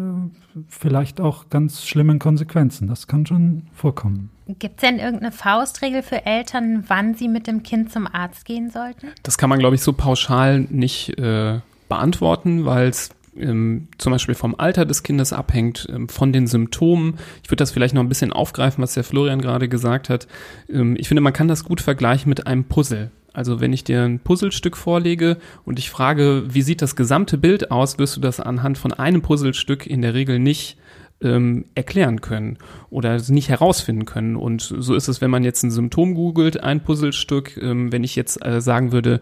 vielleicht 0.69 1.21
auch 1.21 1.49
ganz 1.50 1.87
schlimmen 1.87 2.19
Konsequenzen. 2.19 2.87
Das 2.87 3.07
kann 3.07 3.26
schon 3.26 3.64
vorkommen. 3.73 4.31
Gibt 4.59 4.83
es 4.83 4.88
denn 4.88 4.99
irgendeine 4.99 5.33
Faustregel 5.33 6.02
für 6.02 6.26
Eltern, 6.26 6.85
wann 6.88 7.14
sie 7.14 7.29
mit 7.29 7.47
dem 7.47 7.62
Kind 7.62 7.93
zum 7.93 8.07
Arzt 8.07 8.45
gehen 8.45 8.71
sollten? 8.71 9.09
Das 9.23 9.38
kann 9.38 9.50
man, 9.50 9.59
glaube 9.59 9.75
ich, 9.75 9.83
so 9.83 9.93
pauschal 9.93 10.61
nicht 10.71 11.19
äh, 11.19 11.61
beantworten, 11.88 12.64
weil 12.64 12.88
es 12.88 13.11
ähm, 13.37 13.88
zum 13.99 14.12
Beispiel 14.12 14.35
vom 14.35 14.55
Alter 14.59 14.85
des 14.85 15.02
Kindes 15.02 15.33
abhängt, 15.33 15.88
ähm, 15.90 16.09
von 16.09 16.33
den 16.33 16.47
Symptomen. 16.47 17.19
Ich 17.43 17.50
würde 17.50 17.57
das 17.57 17.71
vielleicht 17.71 17.95
noch 17.95 18.02
ein 18.02 18.09
bisschen 18.09 18.33
aufgreifen, 18.33 18.83
was 18.83 18.95
der 18.95 19.05
Florian 19.05 19.40
gerade 19.40 19.69
gesagt 19.69 20.09
hat. 20.09 20.26
Ähm, 20.69 20.97
ich 20.99 21.09
finde, 21.09 21.21
man 21.21 21.33
kann 21.33 21.49
das 21.49 21.64
gut 21.64 21.81
vergleichen 21.81 22.29
mit 22.29 22.47
einem 22.47 22.64
Puzzle. 22.64 23.11
Also 23.32 23.60
wenn 23.60 23.72
ich 23.72 23.84
dir 23.84 24.02
ein 24.02 24.18
Puzzlestück 24.18 24.76
vorlege 24.76 25.37
und 25.64 25.78
ich 25.78 25.90
frage, 25.90 26.44
wie 26.49 26.62
sieht 26.62 26.82
das 26.82 26.96
gesamte 26.96 27.38
Bild 27.38 27.70
aus, 27.70 27.99
wirst 27.99 28.16
du 28.16 28.20
das 28.20 28.40
anhand 28.40 28.78
von 28.78 28.92
einem 28.92 29.22
Puzzlestück 29.22 29.87
in 29.87 30.02
der 30.02 30.14
Regel 30.14 30.38
nicht 30.38 30.76
ähm, 31.22 31.66
erklären 31.75 32.20
können 32.20 32.58
oder 32.88 33.20
nicht 33.28 33.49
herausfinden 33.49 34.06
können. 34.06 34.37
Und 34.37 34.62
so 34.62 34.94
ist 34.94 35.08
es, 35.08 35.20
wenn 35.20 35.30
man 35.30 35.44
jetzt 35.44 35.62
ein 35.62 35.70
Symptom 35.70 36.14
googelt, 36.14 36.62
ein 36.62 36.82
Puzzlestück. 36.82 37.56
Ähm, 37.58 37.92
wenn 37.92 38.04
ich 38.04 38.16
jetzt 38.16 38.44
äh, 38.44 38.60
sagen 38.60 38.92
würde, 38.92 39.20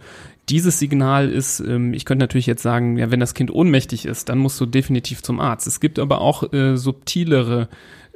dieses 0.49 0.79
Signal 0.79 1.29
ist, 1.29 1.61
ähm, 1.61 1.93
ich 1.93 2.05
könnte 2.05 2.23
natürlich 2.23 2.47
jetzt 2.47 2.63
sagen, 2.63 2.97
ja, 2.97 3.11
wenn 3.11 3.21
das 3.21 3.35
Kind 3.35 3.51
ohnmächtig 3.51 4.07
ist, 4.07 4.29
dann 4.29 4.39
musst 4.39 4.61
du 4.61 4.67
definitiv 4.67 5.23
zum 5.23 5.41
Arzt. 5.41 5.67
Es 5.67 5.81
gibt 5.81 5.99
aber 5.99 6.21
auch 6.21 6.53
äh, 6.53 6.77
subtilere 6.77 7.69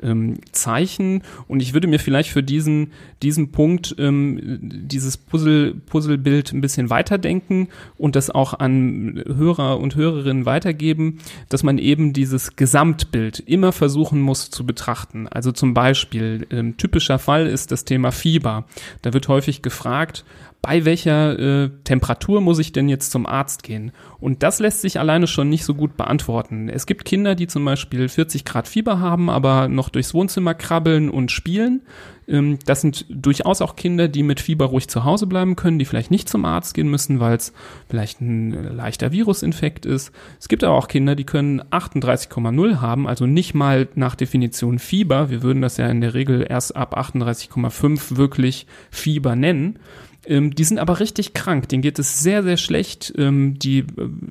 ähm, 0.02 0.38
Zeichen 0.52 1.22
und 1.48 1.60
ich 1.60 1.74
würde 1.74 1.88
mir 1.88 1.98
vielleicht 1.98 2.30
für 2.30 2.42
diesen, 2.42 2.92
diesen 3.22 3.52
Punkt 3.52 3.94
ähm, 3.98 4.58
dieses 4.60 5.16
Puzzle, 5.16 5.74
Puzzlebild 5.74 6.52
ein 6.52 6.60
bisschen 6.60 6.90
weiterdenken 6.90 7.68
und 7.98 8.16
das 8.16 8.30
auch 8.30 8.54
an 8.54 9.22
Hörer 9.26 9.78
und 9.78 9.94
Hörerinnen 9.94 10.46
weitergeben, 10.46 11.18
dass 11.48 11.62
man 11.62 11.78
eben 11.78 12.12
dieses 12.12 12.56
Gesamtbild 12.56 13.40
immer 13.40 13.72
versuchen 13.72 14.20
muss 14.20 14.50
zu 14.50 14.66
betrachten. 14.66 15.28
Also 15.28 15.52
zum 15.52 15.74
Beispiel, 15.74 16.46
ähm, 16.50 16.76
typischer 16.76 17.18
Fall 17.18 17.46
ist 17.46 17.72
das 17.72 17.84
Thema 17.84 18.12
Fieber. 18.12 18.64
Da 19.02 19.12
wird 19.12 19.28
häufig 19.28 19.62
gefragt, 19.62 20.24
bei 20.62 20.84
welcher 20.84 21.38
äh, 21.38 21.70
Temperatur 21.82 22.40
muss 22.40 22.60
ich 22.60 22.70
denn 22.70 22.88
jetzt 22.88 23.10
zum 23.10 23.26
Arzt 23.26 23.64
gehen? 23.64 23.90
Und 24.20 24.44
das 24.44 24.60
lässt 24.60 24.80
sich 24.80 25.00
alleine 25.00 25.26
schon 25.26 25.48
nicht 25.48 25.64
so 25.64 25.74
gut 25.74 25.96
beantworten. 25.96 26.68
Es 26.68 26.86
gibt 26.86 27.04
Kinder, 27.04 27.34
die 27.34 27.48
zum 27.48 27.64
Beispiel 27.64 28.08
40 28.08 28.44
Grad 28.44 28.68
Fieber 28.68 29.00
haben, 29.00 29.28
aber 29.28 29.66
noch 29.66 29.88
durchs 29.88 30.14
Wohnzimmer 30.14 30.54
krabbeln 30.54 31.10
und 31.10 31.32
spielen. 31.32 31.82
Ähm, 32.28 32.60
das 32.64 32.80
sind 32.80 33.06
durchaus 33.08 33.60
auch 33.60 33.74
Kinder, 33.74 34.06
die 34.06 34.22
mit 34.22 34.38
Fieber 34.38 34.66
ruhig 34.66 34.88
zu 34.88 35.02
Hause 35.02 35.26
bleiben 35.26 35.56
können, 35.56 35.80
die 35.80 35.84
vielleicht 35.84 36.12
nicht 36.12 36.28
zum 36.28 36.44
Arzt 36.44 36.74
gehen 36.74 36.88
müssen, 36.88 37.18
weil 37.18 37.36
es 37.36 37.52
vielleicht 37.88 38.20
ein 38.20 38.76
leichter 38.76 39.10
Virusinfekt 39.10 39.84
ist. 39.84 40.12
Es 40.38 40.46
gibt 40.46 40.62
aber 40.62 40.76
auch 40.76 40.86
Kinder, 40.86 41.16
die 41.16 41.24
können 41.24 41.60
38,0 41.60 42.80
haben, 42.80 43.08
also 43.08 43.26
nicht 43.26 43.54
mal 43.54 43.88
nach 43.96 44.14
Definition 44.14 44.78
Fieber. 44.78 45.28
Wir 45.28 45.42
würden 45.42 45.60
das 45.60 45.76
ja 45.76 45.88
in 45.88 46.00
der 46.00 46.14
Regel 46.14 46.46
erst 46.48 46.76
ab 46.76 46.96
38,5 46.96 48.16
wirklich 48.16 48.68
Fieber 48.92 49.34
nennen. 49.34 49.80
Ähm, 50.26 50.54
die 50.54 50.64
sind 50.64 50.78
aber 50.78 51.00
richtig 51.00 51.34
krank, 51.34 51.68
denen 51.68 51.82
geht 51.82 51.98
es 51.98 52.22
sehr, 52.22 52.42
sehr 52.42 52.56
schlecht. 52.56 53.12
Ähm, 53.16 53.58
die 53.58 53.80
äh, 53.80 53.84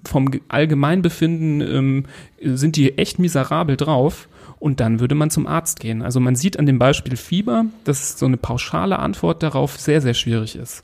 vom 0.05 0.29
Allgemeinbefinden 0.47 1.61
ähm, 1.61 2.05
sind 2.41 2.75
die 2.75 2.97
echt 2.97 3.19
miserabel 3.19 3.77
drauf. 3.77 4.27
Und 4.59 4.79
dann 4.79 4.99
würde 4.99 5.15
man 5.15 5.31
zum 5.31 5.47
Arzt 5.47 5.79
gehen. 5.79 6.03
Also 6.03 6.19
man 6.19 6.35
sieht 6.35 6.59
an 6.59 6.67
dem 6.67 6.77
Beispiel 6.77 7.17
Fieber, 7.17 7.65
dass 7.83 8.19
so 8.19 8.27
eine 8.27 8.37
pauschale 8.37 8.99
Antwort 8.99 9.41
darauf 9.41 9.79
sehr, 9.79 10.01
sehr 10.01 10.13
schwierig 10.13 10.55
ist. 10.55 10.83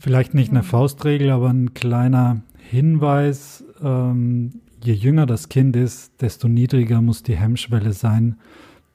Vielleicht 0.00 0.32
nicht 0.32 0.50
eine 0.50 0.62
Faustregel, 0.62 1.30
aber 1.30 1.50
ein 1.50 1.74
kleiner 1.74 2.40
Hinweis. 2.70 3.62
Ähm, 3.82 4.62
je 4.82 4.94
jünger 4.94 5.26
das 5.26 5.50
Kind 5.50 5.76
ist, 5.76 6.12
desto 6.22 6.48
niedriger 6.48 7.02
muss 7.02 7.22
die 7.22 7.36
Hemmschwelle 7.36 7.92
sein, 7.92 8.36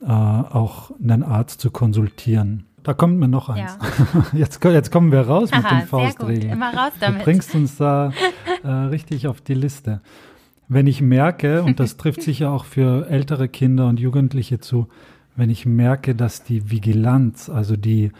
äh, 0.02 0.06
auch 0.08 0.92
einen 1.00 1.22
Arzt 1.22 1.62
zu 1.62 1.70
konsultieren. 1.70 2.67
Da 2.88 2.94
kommt 2.94 3.20
mir 3.20 3.28
noch 3.28 3.50
eins. 3.50 3.78
Ja. 3.82 4.26
Jetzt, 4.34 4.64
jetzt, 4.64 4.94
kommen 4.94 5.12
wir 5.12 5.20
raus 5.20 5.52
Aha, 5.52 5.60
mit 5.62 5.72
den 5.72 5.88
Faustregeln. 5.90 6.54
Immer 6.54 6.74
raus 6.74 6.94
damit. 7.02 7.20
Du 7.20 7.26
bringst 7.26 7.54
uns 7.54 7.76
da 7.76 8.14
äh, 8.64 8.70
richtig 8.70 9.28
auf 9.28 9.42
die 9.42 9.56
Liste. 9.56 10.00
Wenn 10.70 10.88
ich 10.88 11.02
merke, 11.02 11.64
und 11.64 11.82
das 11.82 11.98
trifft 11.98 12.22
sicher 12.22 12.50
auch 12.50 12.64
für 12.64 13.10
ältere 13.10 13.50
Kinder 13.50 13.88
und 13.88 14.00
Jugendliche 14.00 14.62
zu, 14.62 14.88
wenn 15.36 15.50
ich 15.50 15.66
merke, 15.66 16.16
dass 16.16 16.46
die 16.46 16.72
Vigilanz, 16.72 17.50
also 17.50 17.76
die, 17.76 18.14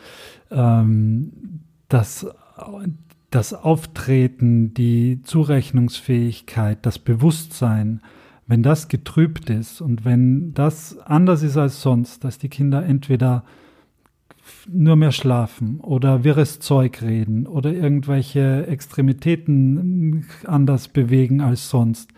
ähm, 0.52 1.62
das, 1.88 2.28
das 3.32 3.54
Auftreten, 3.54 4.74
die 4.74 5.22
Zurechnungsfähigkeit, 5.24 6.80
das 6.82 7.00
Bewusstsein, 7.00 8.02
wenn 8.48 8.64
das 8.64 8.90
getrübt 8.90 9.50
ist 9.50 9.80
und 9.80 10.04
wenn 10.04 10.54
das 10.54 10.98
anders 10.98 11.42
ist 11.42 11.56
als 11.56 11.82
sonst, 11.82 12.26
dass 12.26 12.38
die 12.38 12.50
Kinder 12.50 12.86
entweder 12.86 13.46
nur 14.70 14.96
mehr 14.96 15.12
schlafen 15.12 15.80
oder 15.80 16.24
wirres 16.24 16.60
Zeug 16.60 17.02
reden 17.02 17.48
oder 17.48 17.74
irgendwelche 17.74 18.68
Extremitäten 18.68 20.26
anders 20.46 20.88
bewegen 20.88 21.42
als 21.42 21.70
sonst. 21.70 22.12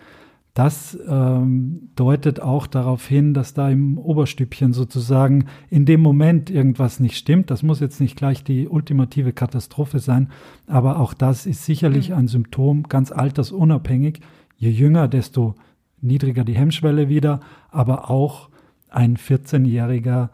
Das 0.54 0.98
ähm, 1.08 1.90
deutet 1.96 2.42
auch 2.42 2.68
darauf 2.68 3.08
hin, 3.08 3.34
dass 3.34 3.54
da 3.54 3.70
im 3.70 3.98
Oberstübchen 3.98 4.74
sozusagen 4.74 5.46
in 5.70 5.86
dem 5.86 6.02
Moment 6.02 6.50
irgendwas 6.50 7.00
nicht 7.00 7.18
stimmt. 7.18 7.50
Das 7.50 7.64
muss 7.64 7.80
jetzt 7.80 8.02
nicht 8.02 8.18
gleich 8.18 8.44
die 8.44 8.68
ultimative 8.68 9.32
Katastrophe 9.32 10.00
sein, 10.00 10.30
aber 10.68 11.00
auch 11.00 11.14
das 11.14 11.46
ist 11.46 11.64
sicherlich 11.64 12.10
mhm. 12.10 12.16
ein 12.16 12.28
Symptom, 12.28 12.84
ganz 12.84 13.12
altersunabhängig. 13.12 14.20
Je 14.58 14.70
jünger, 14.70 15.08
desto 15.08 15.56
niedriger 16.02 16.44
die 16.44 16.58
Hemmschwelle 16.58 17.08
wieder, 17.10 17.40
aber 17.70 18.10
auch 18.10 18.50
ein 18.90 19.18
14-jähriger 19.18 20.30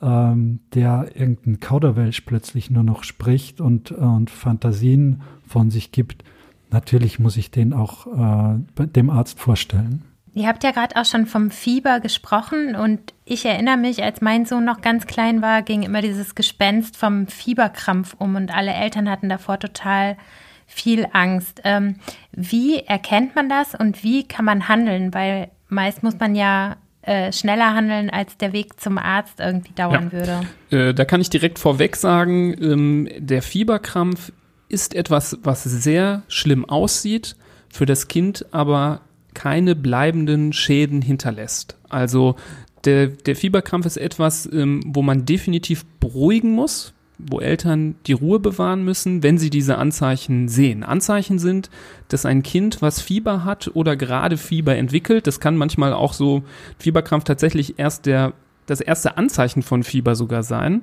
ähm, 0.00 0.60
der 0.74 1.10
irgendein 1.14 1.60
Kauderwelsch 1.60 2.22
plötzlich 2.22 2.70
nur 2.70 2.84
noch 2.84 3.02
spricht 3.04 3.60
und, 3.60 3.90
und 3.90 4.30
Fantasien 4.30 5.22
von 5.46 5.70
sich 5.70 5.92
gibt, 5.92 6.24
natürlich 6.70 7.18
muss 7.18 7.36
ich 7.36 7.50
den 7.50 7.72
auch 7.72 8.06
äh, 8.06 8.86
dem 8.86 9.10
Arzt 9.10 9.40
vorstellen. 9.40 10.04
Ihr 10.34 10.46
habt 10.46 10.62
ja 10.62 10.70
gerade 10.70 10.94
auch 10.96 11.04
schon 11.04 11.26
vom 11.26 11.50
Fieber 11.50 11.98
gesprochen 11.98 12.76
und 12.76 13.12
ich 13.24 13.44
erinnere 13.44 13.76
mich, 13.76 14.04
als 14.04 14.20
mein 14.20 14.46
Sohn 14.46 14.64
noch 14.64 14.82
ganz 14.82 15.06
klein 15.06 15.42
war, 15.42 15.62
ging 15.62 15.82
immer 15.82 16.00
dieses 16.00 16.36
Gespenst 16.36 16.96
vom 16.96 17.26
Fieberkrampf 17.26 18.14
um 18.18 18.36
und 18.36 18.54
alle 18.54 18.72
Eltern 18.72 19.10
hatten 19.10 19.28
davor 19.28 19.58
total 19.58 20.16
viel 20.66 21.08
Angst. 21.12 21.62
Ähm, 21.64 21.96
wie 22.30 22.80
erkennt 22.80 23.34
man 23.34 23.48
das 23.48 23.74
und 23.74 24.04
wie 24.04 24.28
kann 24.28 24.44
man 24.44 24.68
handeln? 24.68 25.12
Weil 25.12 25.50
meist 25.68 26.02
muss 26.02 26.20
man 26.20 26.36
ja 26.36 26.76
äh, 27.02 27.32
schneller 27.32 27.74
handeln, 27.74 28.10
als 28.10 28.36
der 28.36 28.52
Weg 28.52 28.80
zum 28.80 28.98
Arzt 28.98 29.40
irgendwie 29.40 29.72
dauern 29.72 30.10
ja. 30.10 30.12
würde. 30.12 30.40
Äh, 30.70 30.94
da 30.94 31.04
kann 31.04 31.20
ich 31.20 31.30
direkt 31.30 31.58
vorweg 31.58 31.96
sagen, 31.96 32.54
ähm, 32.60 33.08
der 33.18 33.42
Fieberkrampf 33.42 34.32
ist 34.68 34.94
etwas, 34.94 35.38
was 35.42 35.64
sehr 35.64 36.22
schlimm 36.28 36.64
aussieht, 36.64 37.36
für 37.70 37.86
das 37.86 38.08
Kind 38.08 38.46
aber 38.50 39.00
keine 39.34 39.76
bleibenden 39.76 40.52
Schäden 40.52 41.00
hinterlässt. 41.00 41.76
Also 41.88 42.36
der, 42.84 43.08
der 43.08 43.36
Fieberkrampf 43.36 43.86
ist 43.86 43.96
etwas, 43.96 44.48
ähm, 44.52 44.82
wo 44.86 45.02
man 45.02 45.24
definitiv 45.24 45.84
beruhigen 46.00 46.52
muss, 46.52 46.92
wo 47.18 47.40
Eltern 47.40 47.96
die 48.06 48.12
Ruhe 48.12 48.38
bewahren 48.38 48.84
müssen, 48.84 49.22
wenn 49.22 49.38
sie 49.38 49.50
diese 49.50 49.76
Anzeichen 49.76 50.48
sehen. 50.48 50.84
Anzeichen 50.84 51.38
sind, 51.38 51.68
dass 52.08 52.24
ein 52.24 52.42
Kind, 52.42 52.80
was 52.80 53.00
Fieber 53.00 53.44
hat 53.44 53.70
oder 53.74 53.96
gerade 53.96 54.36
Fieber 54.36 54.76
entwickelt, 54.76 55.26
das 55.26 55.40
kann 55.40 55.56
manchmal 55.56 55.92
auch 55.92 56.12
so 56.12 56.42
Fieberkrampf 56.78 57.24
tatsächlich 57.24 57.78
erst 57.78 58.06
der, 58.06 58.34
das 58.66 58.80
erste 58.80 59.16
Anzeichen 59.16 59.62
von 59.62 59.82
Fieber 59.82 60.14
sogar 60.14 60.44
sein, 60.44 60.82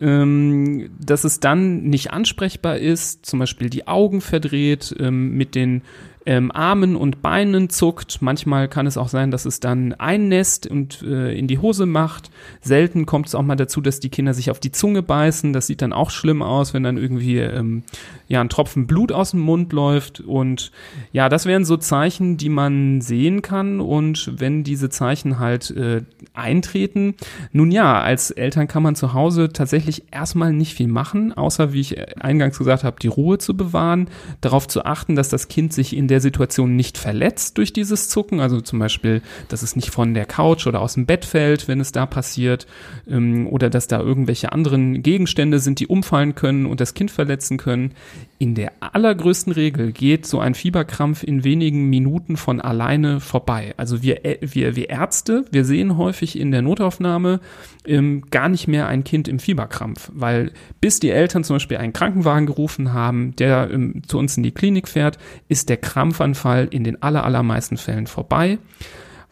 ähm, 0.00 0.90
dass 0.98 1.24
es 1.24 1.40
dann 1.40 1.84
nicht 1.84 2.12
ansprechbar 2.12 2.78
ist, 2.78 3.26
zum 3.26 3.38
Beispiel 3.38 3.68
die 3.68 3.86
Augen 3.86 4.20
verdreht, 4.20 4.94
ähm, 4.98 5.36
mit 5.36 5.54
den 5.54 5.82
ähm, 6.28 6.52
Armen 6.52 6.94
und 6.94 7.22
Beinen 7.22 7.70
zuckt. 7.70 8.20
Manchmal 8.20 8.68
kann 8.68 8.86
es 8.86 8.98
auch 8.98 9.08
sein, 9.08 9.30
dass 9.30 9.46
es 9.46 9.60
dann 9.60 9.94
einnässt 9.94 10.66
und 10.66 11.02
äh, 11.02 11.32
in 11.32 11.46
die 11.46 11.56
Hose 11.56 11.86
macht. 11.86 12.30
Selten 12.60 13.06
kommt 13.06 13.28
es 13.28 13.34
auch 13.34 13.42
mal 13.42 13.56
dazu, 13.56 13.80
dass 13.80 13.98
die 13.98 14.10
Kinder 14.10 14.34
sich 14.34 14.50
auf 14.50 14.60
die 14.60 14.70
Zunge 14.70 15.02
beißen. 15.02 15.54
Das 15.54 15.66
sieht 15.66 15.80
dann 15.80 15.94
auch 15.94 16.10
schlimm 16.10 16.42
aus, 16.42 16.74
wenn 16.74 16.82
dann 16.82 16.98
irgendwie 16.98 17.38
ähm, 17.38 17.82
ja 18.28 18.42
ein 18.42 18.50
Tropfen 18.50 18.86
Blut 18.86 19.10
aus 19.10 19.30
dem 19.30 19.40
Mund 19.40 19.72
läuft. 19.72 20.20
Und 20.20 20.70
ja, 21.12 21.30
das 21.30 21.46
wären 21.46 21.64
so 21.64 21.78
Zeichen, 21.78 22.36
die 22.36 22.50
man 22.50 23.00
sehen 23.00 23.40
kann. 23.40 23.80
Und 23.80 24.30
wenn 24.38 24.64
diese 24.64 24.90
Zeichen 24.90 25.38
halt 25.38 25.70
äh, 25.70 26.02
eintreten, 26.34 27.14
nun 27.52 27.70
ja, 27.70 28.02
als 28.02 28.30
Eltern 28.30 28.68
kann 28.68 28.82
man 28.82 28.96
zu 28.96 29.14
Hause 29.14 29.50
tatsächlich 29.50 30.12
erstmal 30.12 30.52
nicht 30.52 30.74
viel 30.74 30.88
machen, 30.88 31.32
außer 31.32 31.72
wie 31.72 31.80
ich 31.80 32.22
eingangs 32.22 32.58
gesagt 32.58 32.84
habe, 32.84 32.98
die 33.00 33.08
Ruhe 33.08 33.38
zu 33.38 33.56
bewahren, 33.56 34.10
darauf 34.42 34.68
zu 34.68 34.84
achten, 34.84 35.16
dass 35.16 35.30
das 35.30 35.48
Kind 35.48 35.72
sich 35.72 35.96
in 35.96 36.06
der 36.06 36.17
Situation 36.20 36.76
nicht 36.76 36.98
verletzt 36.98 37.58
durch 37.58 37.72
dieses 37.72 38.08
Zucken, 38.08 38.40
also 38.40 38.60
zum 38.60 38.78
Beispiel, 38.78 39.22
dass 39.48 39.62
es 39.62 39.76
nicht 39.76 39.90
von 39.90 40.14
der 40.14 40.26
Couch 40.26 40.66
oder 40.66 40.80
aus 40.80 40.94
dem 40.94 41.06
Bett 41.06 41.24
fällt, 41.24 41.68
wenn 41.68 41.80
es 41.80 41.92
da 41.92 42.06
passiert, 42.06 42.66
ähm, 43.08 43.46
oder 43.46 43.70
dass 43.70 43.88
da 43.88 44.00
irgendwelche 44.00 44.52
anderen 44.52 45.02
Gegenstände 45.02 45.58
sind, 45.58 45.80
die 45.80 45.86
umfallen 45.86 46.34
können 46.34 46.66
und 46.66 46.80
das 46.80 46.94
Kind 46.94 47.10
verletzen 47.10 47.56
können. 47.56 47.92
In 48.38 48.54
der 48.54 48.72
allergrößten 48.80 49.52
Regel 49.52 49.92
geht 49.92 50.26
so 50.26 50.38
ein 50.38 50.54
Fieberkrampf 50.54 51.24
in 51.24 51.42
wenigen 51.42 51.90
Minuten 51.90 52.36
von 52.36 52.60
alleine 52.60 53.20
vorbei. 53.20 53.74
Also 53.76 54.02
wir, 54.02 54.20
wir, 54.40 54.76
wir 54.76 54.90
Ärzte, 54.90 55.44
wir 55.50 55.64
sehen 55.64 55.96
häufig 55.96 56.38
in 56.38 56.52
der 56.52 56.62
Notaufnahme 56.62 57.40
ähm, 57.84 58.22
gar 58.30 58.48
nicht 58.48 58.68
mehr 58.68 58.86
ein 58.86 59.02
Kind 59.02 59.26
im 59.28 59.38
Fieberkrampf, 59.38 60.10
weil 60.14 60.52
bis 60.80 61.00
die 61.00 61.10
Eltern 61.10 61.42
zum 61.42 61.56
Beispiel 61.56 61.78
einen 61.78 61.92
Krankenwagen 61.92 62.46
gerufen 62.46 62.92
haben, 62.92 63.34
der 63.36 63.70
ähm, 63.72 64.02
zu 64.06 64.18
uns 64.18 64.36
in 64.36 64.42
die 64.42 64.52
Klinik 64.52 64.88
fährt, 64.88 65.18
ist 65.48 65.68
der 65.68 65.78
Krampfanfall 65.98 66.68
in 66.70 66.84
den 66.84 67.02
allermeisten 67.02 67.76
Fällen 67.76 68.06
vorbei. 68.06 68.58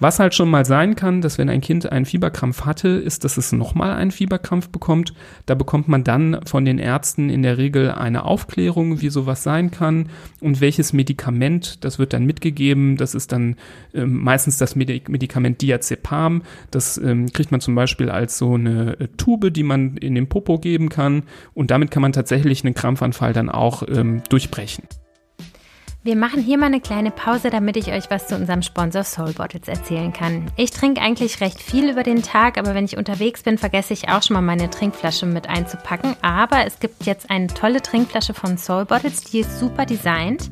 Was 0.01 0.19
halt 0.19 0.35
schon 0.35 0.51
mal 0.51 0.65
sein 0.67 0.97
kann, 0.97 1.23
dass 1.23 1.39
wenn 1.39 1.49
ein 1.49 1.61
Kind 1.61 1.91
einen 1.91 2.05
Fieberkrampf 2.05 2.67
hatte, 2.67 2.89
ist, 2.89 3.23
dass 3.25 3.37
es 3.37 3.53
nochmal 3.53 3.93
einen 3.93 4.11
Fieberkrampf 4.11 4.69
bekommt. 4.69 5.15
Da 5.47 5.55
bekommt 5.55 5.87
man 5.87 6.03
dann 6.03 6.41
von 6.45 6.65
den 6.65 6.79
Ärzten 6.79 7.31
in 7.31 7.43
der 7.43 7.57
Regel 7.57 7.93
eine 7.93 8.25
Aufklärung, 8.25 9.01
wie 9.01 9.09
sowas 9.11 9.45
sein 9.45 9.71
kann 9.71 10.09
und 10.41 10.61
welches 10.61 10.93
Medikament, 10.93 11.85
das 11.85 12.01
wird 12.01 12.13
dann 12.13 12.27
mitgegeben. 12.27 12.97
Das 12.97 13.15
ist 13.15 13.31
dann 13.31 13.55
ähm, 13.95 14.23
meistens 14.25 14.59
das 14.59 14.75
Medikament 14.75 15.63
Diazepam. 15.63 16.43
Das 16.73 16.99
ähm, 16.99 17.33
kriegt 17.33 17.53
man 17.53 17.61
zum 17.61 17.77
Beispiel 17.77 18.11
als 18.11 18.39
so 18.39 18.55
eine 18.55 18.99
äh, 18.99 19.09
Tube, 19.17 19.51
die 19.51 19.63
man 19.63 19.97
in 19.99 20.17
den 20.17 20.29
Popo 20.29 20.59
geben 20.59 20.89
kann 20.89 21.23
und 21.55 21.71
damit 21.71 21.93
kann 21.93 22.03
man 22.03 22.13
tatsächlich 22.13 22.65
einen 22.65 22.75
Krampfanfall 22.75 23.33
dann 23.33 23.49
auch 23.49 23.85
ähm, 23.89 24.23
durchbrechen. 24.29 24.83
Wir 26.07 26.15
machen 26.15 26.41
hier 26.41 26.57
mal 26.57 26.67
eine 26.67 26.81
kleine 26.81 27.11
Pause, 27.11 27.51
damit 27.51 27.77
ich 27.77 27.91
euch 27.91 28.09
was 28.11 28.29
zu 28.29 28.37
unserem 28.37 28.63
Sponsor 28.63 29.03
Soul 29.03 29.33
Bottles 29.33 29.67
erzählen 29.67 30.13
kann. 30.13 30.47
Ich 30.55 30.71
trinke 30.71 31.01
eigentlich 31.01 31.41
recht 31.41 31.61
viel 31.61 31.91
über 31.91 32.05
den 32.05 32.23
Tag, 32.23 32.59
aber 32.59 32.77
wenn 32.77 32.85
ich 32.85 32.97
unterwegs 32.97 33.43
bin, 33.43 33.59
vergesse 33.59 33.93
ich 33.93 34.09
auch 34.09 34.23
schon 34.23 34.35
mal 34.35 34.41
meine 34.41 34.71
Trinkflasche 34.71 35.27
mit 35.27 35.49
einzupacken. 35.49 36.15
Aber 36.23 36.65
es 36.65 36.79
gibt 36.79 37.07
jetzt 37.07 37.29
eine 37.29 37.49
tolle 37.49 37.83
Trinkflasche 37.83 38.35
von 38.35 38.57
Soul 38.57 38.85
Bottles, 38.85 39.25
die 39.25 39.41
ist 39.41 39.59
super 39.59 39.85
designt 39.85 40.49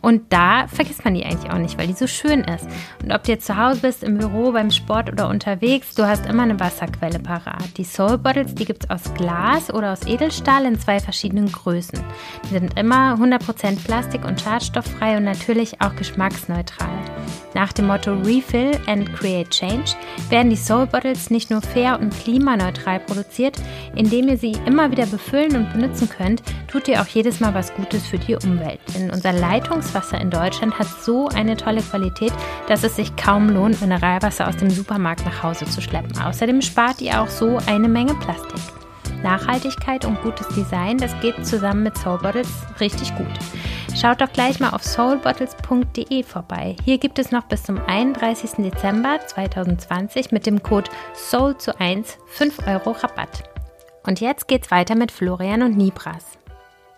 und 0.00 0.32
da 0.32 0.68
vergisst 0.68 1.04
man 1.04 1.12
die 1.12 1.26
eigentlich 1.26 1.52
auch 1.52 1.58
nicht, 1.58 1.76
weil 1.76 1.88
die 1.88 1.92
so 1.92 2.06
schön 2.06 2.40
ist. 2.40 2.66
Und 3.02 3.12
ob 3.12 3.24
du 3.24 3.32
jetzt 3.32 3.44
zu 3.44 3.58
Hause 3.58 3.80
bist, 3.82 4.02
im 4.04 4.16
Büro, 4.16 4.52
beim 4.52 4.70
Sport 4.70 5.12
oder 5.12 5.28
unterwegs, 5.28 5.94
du 5.94 6.06
hast 6.06 6.24
immer 6.24 6.44
eine 6.44 6.58
Wasserquelle 6.58 7.18
parat. 7.18 7.76
Die 7.76 7.84
Soul 7.84 8.16
Bottles, 8.16 8.54
die 8.54 8.64
gibt 8.64 8.84
es 8.84 8.90
aus 8.90 9.12
Glas 9.12 9.70
oder 9.70 9.92
aus 9.92 10.06
Edelstahl 10.06 10.64
in 10.64 10.80
zwei 10.80 10.98
verschiedenen 10.98 11.52
Größen. 11.52 12.02
Die 12.44 12.54
sind 12.54 12.78
immer 12.78 13.16
100% 13.16 13.84
Plastik 13.84 14.24
und 14.24 14.40
Schadstoff 14.40 14.93
geschmacksfrei 14.94 15.16
und 15.16 15.24
natürlich 15.24 15.80
auch 15.80 15.94
geschmacksneutral. 15.96 16.88
Nach 17.54 17.72
dem 17.72 17.86
Motto 17.86 18.14
Refill 18.14 18.72
and 18.86 19.14
Create 19.14 19.48
Change 19.48 19.92
werden 20.28 20.50
die 20.50 20.56
Soul 20.56 20.86
Bottles 20.86 21.30
nicht 21.30 21.50
nur 21.50 21.62
fair 21.62 22.00
und 22.00 22.10
klimaneutral 22.10 22.98
produziert, 22.98 23.56
indem 23.94 24.28
ihr 24.28 24.36
sie 24.36 24.56
immer 24.66 24.90
wieder 24.90 25.06
befüllen 25.06 25.56
und 25.56 25.72
benutzen 25.72 26.08
könnt, 26.08 26.42
tut 26.66 26.88
ihr 26.88 27.00
auch 27.00 27.06
jedes 27.06 27.38
Mal 27.38 27.54
was 27.54 27.72
Gutes 27.74 28.06
für 28.06 28.18
die 28.18 28.34
Umwelt. 28.34 28.80
Denn 28.96 29.10
unser 29.10 29.32
Leitungswasser 29.32 30.20
in 30.20 30.30
Deutschland 30.30 30.76
hat 30.78 30.88
so 30.88 31.28
eine 31.28 31.56
tolle 31.56 31.82
Qualität, 31.82 32.32
dass 32.66 32.82
es 32.82 32.96
sich 32.96 33.14
kaum 33.14 33.48
lohnt, 33.48 33.80
Mineralwasser 33.80 34.48
aus 34.48 34.56
dem 34.56 34.70
Supermarkt 34.70 35.24
nach 35.24 35.44
Hause 35.44 35.66
zu 35.66 35.80
schleppen. 35.80 36.18
Außerdem 36.18 36.60
spart 36.60 37.00
ihr 37.00 37.22
auch 37.22 37.28
so 37.28 37.58
eine 37.66 37.88
Menge 37.88 38.14
Plastik. 38.14 38.83
Nachhaltigkeit 39.24 40.04
und 40.04 40.22
gutes 40.22 40.46
Design, 40.48 40.98
das 40.98 41.18
geht 41.20 41.44
zusammen 41.44 41.82
mit 41.82 41.98
Soul 41.98 42.18
Bottles 42.18 42.48
richtig 42.78 43.12
gut. 43.16 43.26
Schaut 43.96 44.20
doch 44.20 44.32
gleich 44.32 44.60
mal 44.60 44.70
auf 44.70 44.84
soulbottles.de 44.84 46.22
vorbei. 46.24 46.76
Hier 46.84 46.98
gibt 46.98 47.18
es 47.18 47.30
noch 47.30 47.44
bis 47.44 47.62
zum 47.62 47.80
31. 47.80 48.52
Dezember 48.58 49.18
2020 49.26 50.30
mit 50.30 50.46
dem 50.46 50.62
Code 50.62 50.90
SOUL 51.14 51.56
zu 51.58 51.80
1 51.80 52.18
5 52.26 52.66
Euro 52.66 52.90
Rabatt. 52.90 53.44
Und 54.04 54.20
jetzt 54.20 54.46
geht's 54.46 54.70
weiter 54.70 54.94
mit 54.94 55.10
Florian 55.10 55.62
und 55.62 55.76
Nibras. 55.76 56.38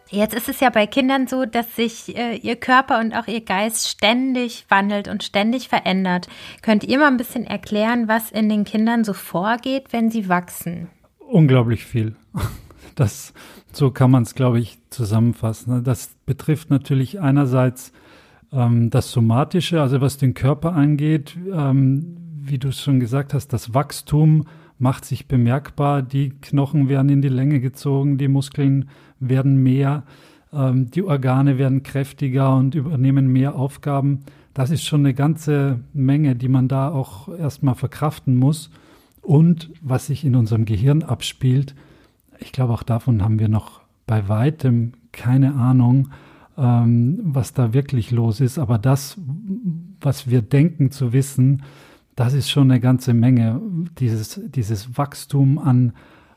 Jetzt 0.09 0.35
ist 0.35 0.49
es 0.49 0.61
ja 0.61 0.71
bei 0.71 0.87
Kindern 0.87 1.27
so, 1.27 1.45
dass 1.45 1.75
sich 1.75 2.17
äh, 2.17 2.37
ihr 2.37 2.57
Körper 2.57 3.01
und 3.01 3.13
auch 3.13 3.27
ihr 3.27 3.45
Geist 3.45 3.89
ständig 3.89 4.65
wandelt 4.69 5.09
und 5.09 5.25
ständig 5.25 5.69
verändert. 5.69 6.29
Könnt 6.63 6.85
ihr 6.85 6.99
mal 6.99 7.09
ein 7.09 7.17
bisschen 7.17 7.45
erklären, 7.45 8.07
was 8.09 8.31
in 8.31 8.49
den 8.49 8.65
Kindern 8.65 9.05
so 9.05 9.13
vorgeht, 9.13 9.93
wenn 9.93 10.11
sie 10.11 10.29
wachsen? 10.29 10.89
Unglaublich 11.29 11.85
viel. 11.85 12.15
Das, 12.95 13.35
so 13.75 13.91
kann 13.91 14.11
man 14.11 14.23
es, 14.23 14.35
glaube 14.35 14.59
ich, 14.59 14.79
zusammenfassen. 14.89 15.85
Das 15.85 16.17
betrifft 16.25 16.71
natürlich 16.71 17.21
einerseits 17.21 17.93
ähm, 18.53 18.89
das 18.89 19.13
Somatische, 19.13 19.83
also 19.83 20.01
was 20.01 20.17
den 20.17 20.33
Körper 20.33 20.73
angeht. 20.73 21.37
Ähm, 21.53 22.17
wie 22.41 22.57
du 22.57 22.73
schon 22.73 22.99
gesagt 22.99 23.35
hast, 23.35 23.49
das 23.49 23.75
Wachstum 23.75 24.47
macht 24.79 25.05
sich 25.05 25.29
bemerkbar. 25.29 26.01
Die 26.01 26.31
Knochen 26.31 26.89
werden 26.89 27.11
in 27.11 27.21
die 27.21 27.29
Länge 27.29 27.61
gezogen, 27.61 28.17
die 28.17 28.29
Muskeln 28.29 28.89
werden 29.21 29.63
mehr, 29.63 30.05
ähm, 30.53 30.91
die 30.91 31.03
Organe 31.03 31.59
werden 31.59 31.83
kräftiger 31.83 32.57
und 32.57 32.75
übernehmen 32.75 33.29
mehr 33.29 33.57
Aufgaben. 33.57 34.21
Das 34.55 34.71
ist 34.71 34.85
schon 34.85 35.01
eine 35.01 35.13
ganze 35.13 35.81
Menge, 35.93 36.35
die 36.35 36.49
man 36.49 36.69
da 36.69 36.89
auch 36.89 37.29
erstmal 37.29 37.75
verkraften 37.75 38.37
muss. 38.37 38.71
Und 39.27 39.73
was 39.83 40.07
sich 40.07 40.25
in 40.25 40.37
unserem 40.37 40.67
Gehirn 40.67 41.03
abspielt, 41.03 41.75
ich 42.39 42.53
glaube, 42.53 42.73
auch 42.73 42.85
davon 42.85 43.25
haben 43.25 43.41
wir 43.41 43.49
noch 43.49 43.81
bei 44.07 44.29
weitem 44.29 44.93
keine 45.11 45.57
Ahnung, 45.57 46.11
ähm, 46.57 47.19
was 47.25 47.53
da 47.53 47.75
wirklich 47.75 48.13
los 48.13 48.41
ist. 48.41 48.57
Aber 48.57 48.79
das, 48.79 49.19
was 50.01 50.31
wir 50.31 50.43
denken 50.43 50.93
zu 50.93 51.13
wissen, 51.13 51.65
das 52.15 52.35
ist 52.35 52.51
schon 52.51 52.71
eine 52.71 52.79
ganze 52.79 53.15
Menge. 53.15 53.61
Dieses, 53.99 54.41
dieses 54.47 54.97
Wachstum 54.97 55.59
an, 55.59 55.95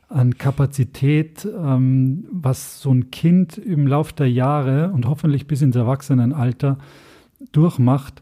an 0.08 0.36
Kapazität, 0.36 1.44
ähm, 1.46 2.24
was 2.32 2.82
so 2.82 2.90
ein 2.90 3.12
Kind 3.12 3.56
im 3.56 3.86
Laufe 3.86 4.14
der 4.14 4.32
Jahre 4.32 4.90
und 4.90 5.06
hoffentlich 5.06 5.46
bis 5.46 5.62
ins 5.62 5.76
Erwachsenenalter 5.76 6.76
durchmacht, 7.52 8.20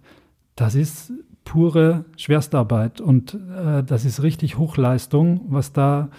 das 0.56 0.74
ist 0.74 1.10
pure 1.48 2.04
Schwerstarbeit 2.18 3.00
und 3.00 3.32
äh, 3.34 3.82
das 3.82 4.04
ist 4.04 4.22
richtig 4.22 4.58
Hochleistung, 4.58 5.40
was 5.48 5.72
da 5.72 6.10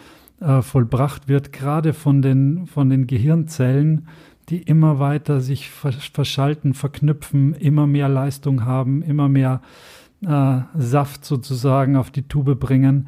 äh, 0.41 0.63
vollbracht 0.63 1.27
wird, 1.27 1.53
gerade 1.53 1.93
von 1.93 2.23
den, 2.23 2.65
von 2.65 2.89
den 2.89 3.05
Gehirnzellen, 3.05 4.07
die 4.49 4.59
immer 4.59 4.97
weiter 4.97 5.39
sich 5.39 5.69
verschalten, 5.69 6.73
verknüpfen, 6.73 7.53
immer 7.53 7.85
mehr 7.85 8.09
Leistung 8.09 8.65
haben, 8.65 9.03
immer 9.03 9.29
mehr 9.29 9.61
äh, 10.25 10.61
Saft 10.75 11.23
sozusagen 11.23 11.95
auf 11.95 12.09
die 12.09 12.23
Tube 12.23 12.59
bringen. 12.59 13.07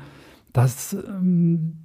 Das, 0.53 0.93
ähm, 0.93 1.77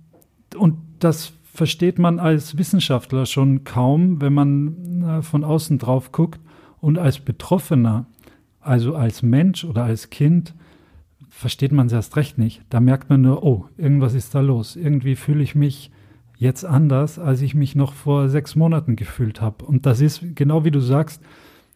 und 0.54 0.76
das 0.98 1.32
versteht 1.44 1.98
man 1.98 2.18
als 2.18 2.58
Wissenschaftler 2.58 3.24
schon 3.24 3.64
kaum, 3.64 4.20
wenn 4.20 4.34
man 4.34 5.02
äh, 5.02 5.22
von 5.22 5.44
außen 5.44 5.78
drauf 5.78 6.12
guckt 6.12 6.40
und 6.82 6.98
als 6.98 7.20
Betroffener, 7.20 8.04
also 8.66 8.94
als 8.94 9.22
Mensch 9.22 9.64
oder 9.64 9.84
als 9.84 10.10
Kind, 10.10 10.54
versteht 11.28 11.72
man 11.72 11.86
es 11.86 11.92
erst 11.92 12.16
recht 12.16 12.38
nicht. 12.38 12.62
Da 12.70 12.80
merkt 12.80 13.10
man 13.10 13.20
nur, 13.20 13.42
oh, 13.42 13.66
irgendwas 13.76 14.14
ist 14.14 14.34
da 14.34 14.40
los. 14.40 14.74
Irgendwie 14.74 15.16
fühle 15.16 15.42
ich 15.42 15.54
mich 15.54 15.90
jetzt 16.38 16.64
anders, 16.64 17.18
als 17.18 17.42
ich 17.42 17.54
mich 17.54 17.74
noch 17.74 17.92
vor 17.92 18.28
sechs 18.28 18.56
Monaten 18.56 18.96
gefühlt 18.96 19.40
habe. 19.40 19.64
Und 19.64 19.86
das 19.86 20.00
ist, 20.00 20.22
genau 20.34 20.64
wie 20.64 20.70
du 20.70 20.80
sagst, 20.80 21.22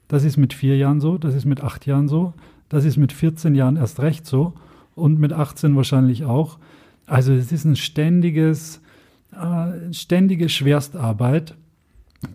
das 0.09 0.25
ist 0.25 0.37
mit 0.37 0.53
vier 0.53 0.77
Jahren 0.77 1.01
so, 1.01 1.19
das 1.19 1.35
ist 1.35 1.45
mit 1.45 1.63
acht 1.63 1.87
Jahren 1.87 2.09
so, 2.09 2.35
das 2.69 2.85
ist 2.85 2.97
mit 2.97 3.13
14 3.13 3.55
Jahren 3.55 3.77
erst 3.77 4.01
recht 4.01 4.27
so 4.27 4.55
und 4.95 5.19
mit 5.19 5.33
18 5.33 5.77
wahrscheinlich 5.77 6.25
auch. 6.25 6.59
Also 7.07 7.33
es 7.33 7.53
ist 7.53 7.65
ein 7.65 7.77
ständiges, 7.77 8.81
äh, 9.33 9.93
ständige 9.93 10.49
Schwerstarbeit, 10.49 11.55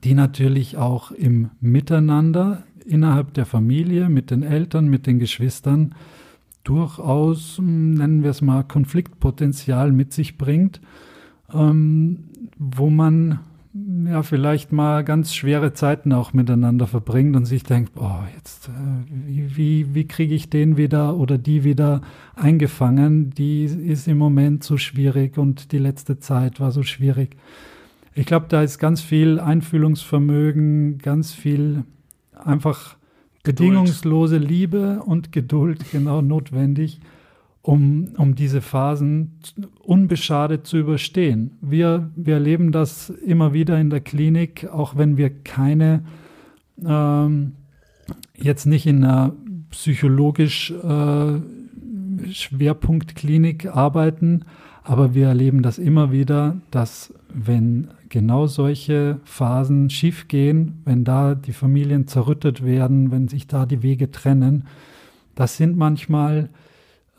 die 0.04 0.14
natürlich 0.14 0.78
auch 0.78 1.12
im 1.12 1.52
Miteinander 1.60 2.64
innerhalb 2.86 3.34
der 3.34 3.46
Familie, 3.46 4.10
mit 4.10 4.32
den 4.32 4.44
Eltern, 4.44 4.88
mit 4.88 5.08
den 5.08 5.20
Geschwistern 5.20 5.96
durchaus, 6.64 7.58
hm, 7.58 7.94
nennen 7.94 8.24
wir 8.24 8.32
es 8.32 8.42
mal, 8.42 8.64
Konfliktpotenzial 8.64 9.92
mit 9.92 10.14
sich 10.14 10.38
bringt, 10.38 10.82
ähm, 11.54 12.26
wo 12.58 12.90
man 12.90 13.40
ja 14.06 14.24
vielleicht 14.24 14.72
mal 14.72 15.04
ganz 15.04 15.36
schwere 15.36 15.74
Zeiten 15.74 16.14
auch 16.14 16.32
miteinander 16.32 16.88
verbringt 16.88 17.36
und 17.36 17.46
sich 17.46 17.64
denkt, 17.64 17.94
boah, 17.94 18.26
jetzt, 18.36 18.70
äh, 18.70 18.72
wie, 19.10 19.58
wie, 19.58 19.96
wie 19.96 20.08
kriege 20.08 20.34
ich 20.34 20.50
den 20.50 20.78
wieder 20.78 21.18
oder 21.18 21.38
die 21.38 21.64
wieder 21.64 22.02
eingefangen? 22.36 23.32
Die 23.32 23.66
ist 23.66 24.08
im 24.08 24.18
Moment 24.18 24.64
so 24.64 24.78
schwierig 24.78 25.38
und 25.38 25.72
die 25.72 25.78
letzte 25.78 26.20
Zeit 26.20 26.60
war 26.60 26.72
so 26.72 26.84
schwierig. 26.84 27.36
Ich 28.14 28.26
glaube, 28.26 28.46
da 28.48 28.62
ist 28.62 28.80
ganz 28.80 29.02
viel 29.02 29.42
Einfühlungsvermögen, 29.42 31.00
ganz 31.00 31.34
viel 31.34 31.84
einfach 32.44 32.96
Geduld. 33.44 33.70
bedingungslose 33.70 34.38
Liebe 34.38 35.02
und 35.04 35.32
Geduld 35.32 35.92
genau 35.92 36.22
notwendig 36.22 37.00
um, 37.66 38.10
um 38.18 38.36
diese 38.36 38.62
Phasen 38.62 39.40
unbeschadet 39.82 40.68
zu 40.68 40.78
überstehen. 40.78 41.58
Wir, 41.62 42.12
wir 42.16 42.36
erleben 42.36 42.72
das 42.72 43.10
immer 43.10 43.54
wieder 43.54 43.80
in 43.80 43.90
der 43.90 44.02
Klinik, 44.02 44.70
auch 44.72 44.98
wenn 44.98 45.18
wir 45.18 45.32
keine, 45.32 46.04
ähm, 46.86 47.54
jetzt 48.36 48.68
nicht 48.68 48.86
in 48.86 49.04
einer 49.04 49.34
psychologisch 49.72 50.72
äh, 50.72 51.40
Schwerpunktklinik 52.32 53.76
arbeiten, 53.76 54.46
aber 54.84 55.16
wir 55.16 55.28
erleben 55.30 55.64
das 55.64 55.80
immer 55.80 56.12
wieder, 56.12 56.62
dass 56.70 57.16
wenn 57.36 57.90
genau 58.10 58.48
solche 58.48 59.20
Phasen 59.26 59.90
schiefgehen, 59.90 60.82
wenn 60.86 61.04
da 61.04 61.36
die 61.36 61.54
Familien 61.54 62.08
zerrüttet 62.08 62.64
werden, 62.64 63.12
wenn 63.12 63.28
sich 63.28 63.48
da 63.48 63.66
die 63.66 63.84
Wege 63.84 64.12
trennen, 64.12 64.66
das 65.36 65.58
sind 65.58 65.76
manchmal 65.78 66.50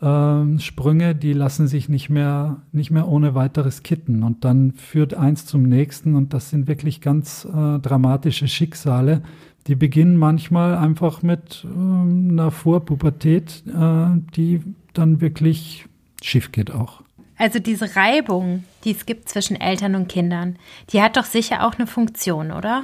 ähm, 0.01 0.59
Sprünge, 0.59 1.15
die 1.15 1.33
lassen 1.33 1.67
sich 1.67 1.89
nicht 1.89 2.09
mehr, 2.09 2.61
nicht 2.71 2.91
mehr 2.91 3.07
ohne 3.07 3.35
weiteres 3.35 3.83
kitten. 3.83 4.23
Und 4.23 4.43
dann 4.43 4.73
führt 4.73 5.13
eins 5.13 5.45
zum 5.45 5.63
nächsten 5.63 6.15
und 6.15 6.33
das 6.33 6.49
sind 6.49 6.67
wirklich 6.67 7.01
ganz 7.01 7.45
äh, 7.45 7.79
dramatische 7.79 8.47
Schicksale. 8.47 9.21
Die 9.67 9.75
beginnen 9.75 10.17
manchmal 10.17 10.75
einfach 10.75 11.23
mit 11.23 11.65
äh, 11.65 11.77
einer 11.77 12.51
Vorpubertät, 12.51 13.63
äh, 13.67 14.07
die 14.35 14.61
dann 14.93 15.21
wirklich 15.21 15.85
schief 16.21 16.51
geht 16.51 16.71
auch. 16.71 17.03
Also 17.37 17.59
diese 17.59 17.95
Reibung, 17.95 18.63
die 18.83 18.91
es 18.91 19.05
gibt 19.05 19.29
zwischen 19.29 19.59
Eltern 19.59 19.95
und 19.95 20.07
Kindern, 20.07 20.57
die 20.91 21.01
hat 21.01 21.17
doch 21.17 21.25
sicher 21.25 21.67
auch 21.67 21.75
eine 21.75 21.87
Funktion, 21.87 22.51
oder? 22.51 22.83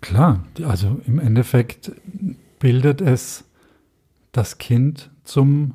Klar, 0.00 0.44
also 0.62 1.00
im 1.06 1.18
Endeffekt 1.18 1.92
bildet 2.58 3.00
es 3.00 3.44
das 4.32 4.58
Kind 4.58 5.10
zum 5.24 5.74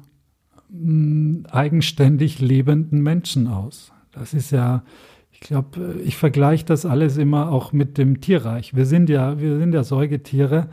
eigenständig 1.49 2.39
lebenden 2.39 3.01
Menschen 3.01 3.47
aus. 3.47 3.91
Das 4.13 4.33
ist 4.33 4.51
ja, 4.51 4.83
ich 5.31 5.41
glaube, 5.41 5.95
ich 6.03 6.15
vergleiche 6.15 6.65
das 6.65 6.85
alles 6.85 7.17
immer 7.17 7.51
auch 7.51 7.73
mit 7.73 7.97
dem 7.97 8.21
Tierreich. 8.21 8.73
Wir 8.73 8.85
sind 8.85 9.09
ja, 9.09 9.39
wir 9.39 9.57
sind 9.57 9.73
ja 9.73 9.83
Säugetiere, 9.83 10.69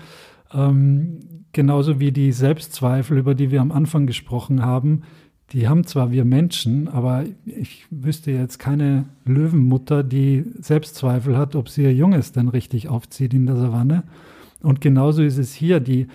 ähm, 0.52 1.18
genauso 1.52 1.98
wie 1.98 2.12
die 2.12 2.30
Selbstzweifel, 2.30 3.18
über 3.18 3.34
die 3.34 3.50
wir 3.50 3.60
am 3.60 3.72
Anfang 3.72 4.06
gesprochen 4.06 4.64
haben. 4.64 5.02
Die 5.52 5.66
haben 5.66 5.86
zwar 5.86 6.10
wir 6.10 6.26
Menschen, 6.26 6.88
aber 6.88 7.24
ich 7.46 7.86
wüsste 7.90 8.30
jetzt 8.30 8.58
keine 8.58 9.06
Löwenmutter, 9.24 10.02
die 10.02 10.44
Selbstzweifel 10.60 11.38
hat, 11.38 11.56
ob 11.56 11.70
sie 11.70 11.84
ihr 11.84 11.94
Junges 11.94 12.32
denn 12.32 12.48
richtig 12.48 12.88
aufzieht 12.88 13.32
in 13.32 13.46
der 13.46 13.56
Savanne. 13.56 14.02
Und 14.62 14.82
genauso 14.82 15.22
ist 15.22 15.38
es 15.38 15.54
hier. 15.54 15.80
Die, 15.80 16.08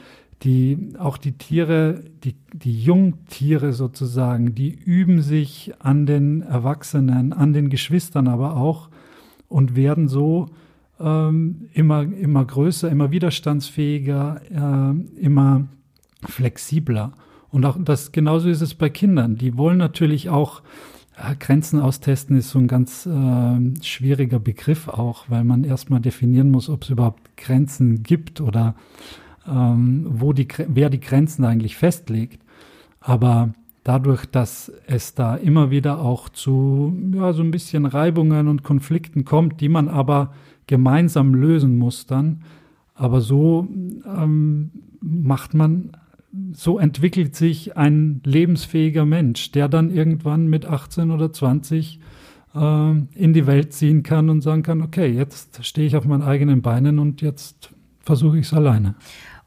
die, 0.43 0.93
auch 0.99 1.17
die 1.17 1.31
Tiere, 1.31 2.03
die, 2.23 2.35
die 2.51 2.83
Jungtiere 2.83 3.73
sozusagen, 3.73 4.53
die 4.53 4.69
üben 4.69 5.21
sich 5.21 5.73
an 5.79 6.05
den 6.05 6.41
Erwachsenen, 6.41 7.33
an 7.33 7.53
den 7.53 7.69
Geschwistern 7.69 8.27
aber 8.27 8.55
auch 8.55 8.89
und 9.47 9.75
werden 9.75 10.07
so 10.07 10.47
ähm, 10.99 11.69
immer, 11.73 12.03
immer 12.03 12.45
größer, 12.45 12.89
immer 12.89 13.11
widerstandsfähiger, 13.11 14.41
äh, 14.51 15.21
immer 15.21 15.65
flexibler. 16.27 17.13
Und 17.53 17.65
auch 17.67 17.77
das, 17.79 18.11
genauso 18.11 18.49
ist 18.49 18.61
es 18.61 18.73
bei 18.73 18.89
Kindern. 18.89 19.35
Die 19.35 19.55
wollen 19.55 19.77
natürlich 19.77 20.27
auch 20.27 20.63
ja, 21.15 21.35
Grenzen 21.39 21.79
austesten 21.79 22.35
ist 22.35 22.49
so 22.49 22.57
ein 22.57 22.67
ganz 22.67 23.05
äh, 23.05 23.83
schwieriger 23.83 24.39
Begriff 24.39 24.87
auch, 24.87 25.25
weil 25.29 25.43
man 25.43 25.63
erstmal 25.63 25.99
definieren 25.99 26.49
muss, 26.49 26.67
ob 26.67 26.81
es 26.81 26.89
überhaupt 26.89 27.37
Grenzen 27.37 28.01
gibt 28.01 28.41
oder 28.41 28.73
ähm, 29.47 30.07
wo 30.09 30.33
die, 30.33 30.47
wer 30.67 30.89
die 30.89 30.99
Grenzen 30.99 31.45
eigentlich 31.45 31.77
festlegt. 31.77 32.41
Aber 32.99 33.53
dadurch, 33.83 34.25
dass 34.25 34.71
es 34.87 35.13
da 35.13 35.35
immer 35.35 35.69
wieder 35.69 35.99
auch 35.99 36.29
zu 36.29 36.91
ja, 37.13 37.33
so 37.33 37.43
ein 37.43 37.51
bisschen 37.51 37.85
Reibungen 37.85 38.47
und 38.47 38.63
Konflikten 38.63 39.25
kommt, 39.25 39.61
die 39.61 39.69
man 39.69 39.89
aber 39.89 40.33
gemeinsam 40.65 41.35
lösen 41.35 41.77
muss 41.77 42.07
dann. 42.07 42.41
Aber 42.95 43.21
so 43.21 43.67
ähm, 44.07 44.71
macht 45.01 45.53
man, 45.53 45.91
so 46.53 46.79
entwickelt 46.79 47.35
sich 47.35 47.77
ein 47.77 48.21
lebensfähiger 48.23 49.05
Mensch, 49.05 49.51
der 49.51 49.67
dann 49.67 49.91
irgendwann 49.91 50.47
mit 50.47 50.65
18 50.65 51.11
oder 51.11 51.31
20 51.31 51.99
äh, 52.55 52.59
in 52.59 53.33
die 53.33 53.45
Welt 53.45 53.73
ziehen 53.73 54.03
kann 54.03 54.29
und 54.29 54.41
sagen 54.41 54.63
kann, 54.63 54.81
okay, 54.81 55.07
jetzt 55.07 55.63
stehe 55.65 55.85
ich 55.87 55.95
auf 55.95 56.05
meinen 56.05 56.23
eigenen 56.23 56.61
Beinen 56.61 56.99
und 56.99 57.21
jetzt 57.21 57.71
versuche 58.01 58.39
ich 58.39 58.47
es 58.47 58.53
alleine. 58.53 58.95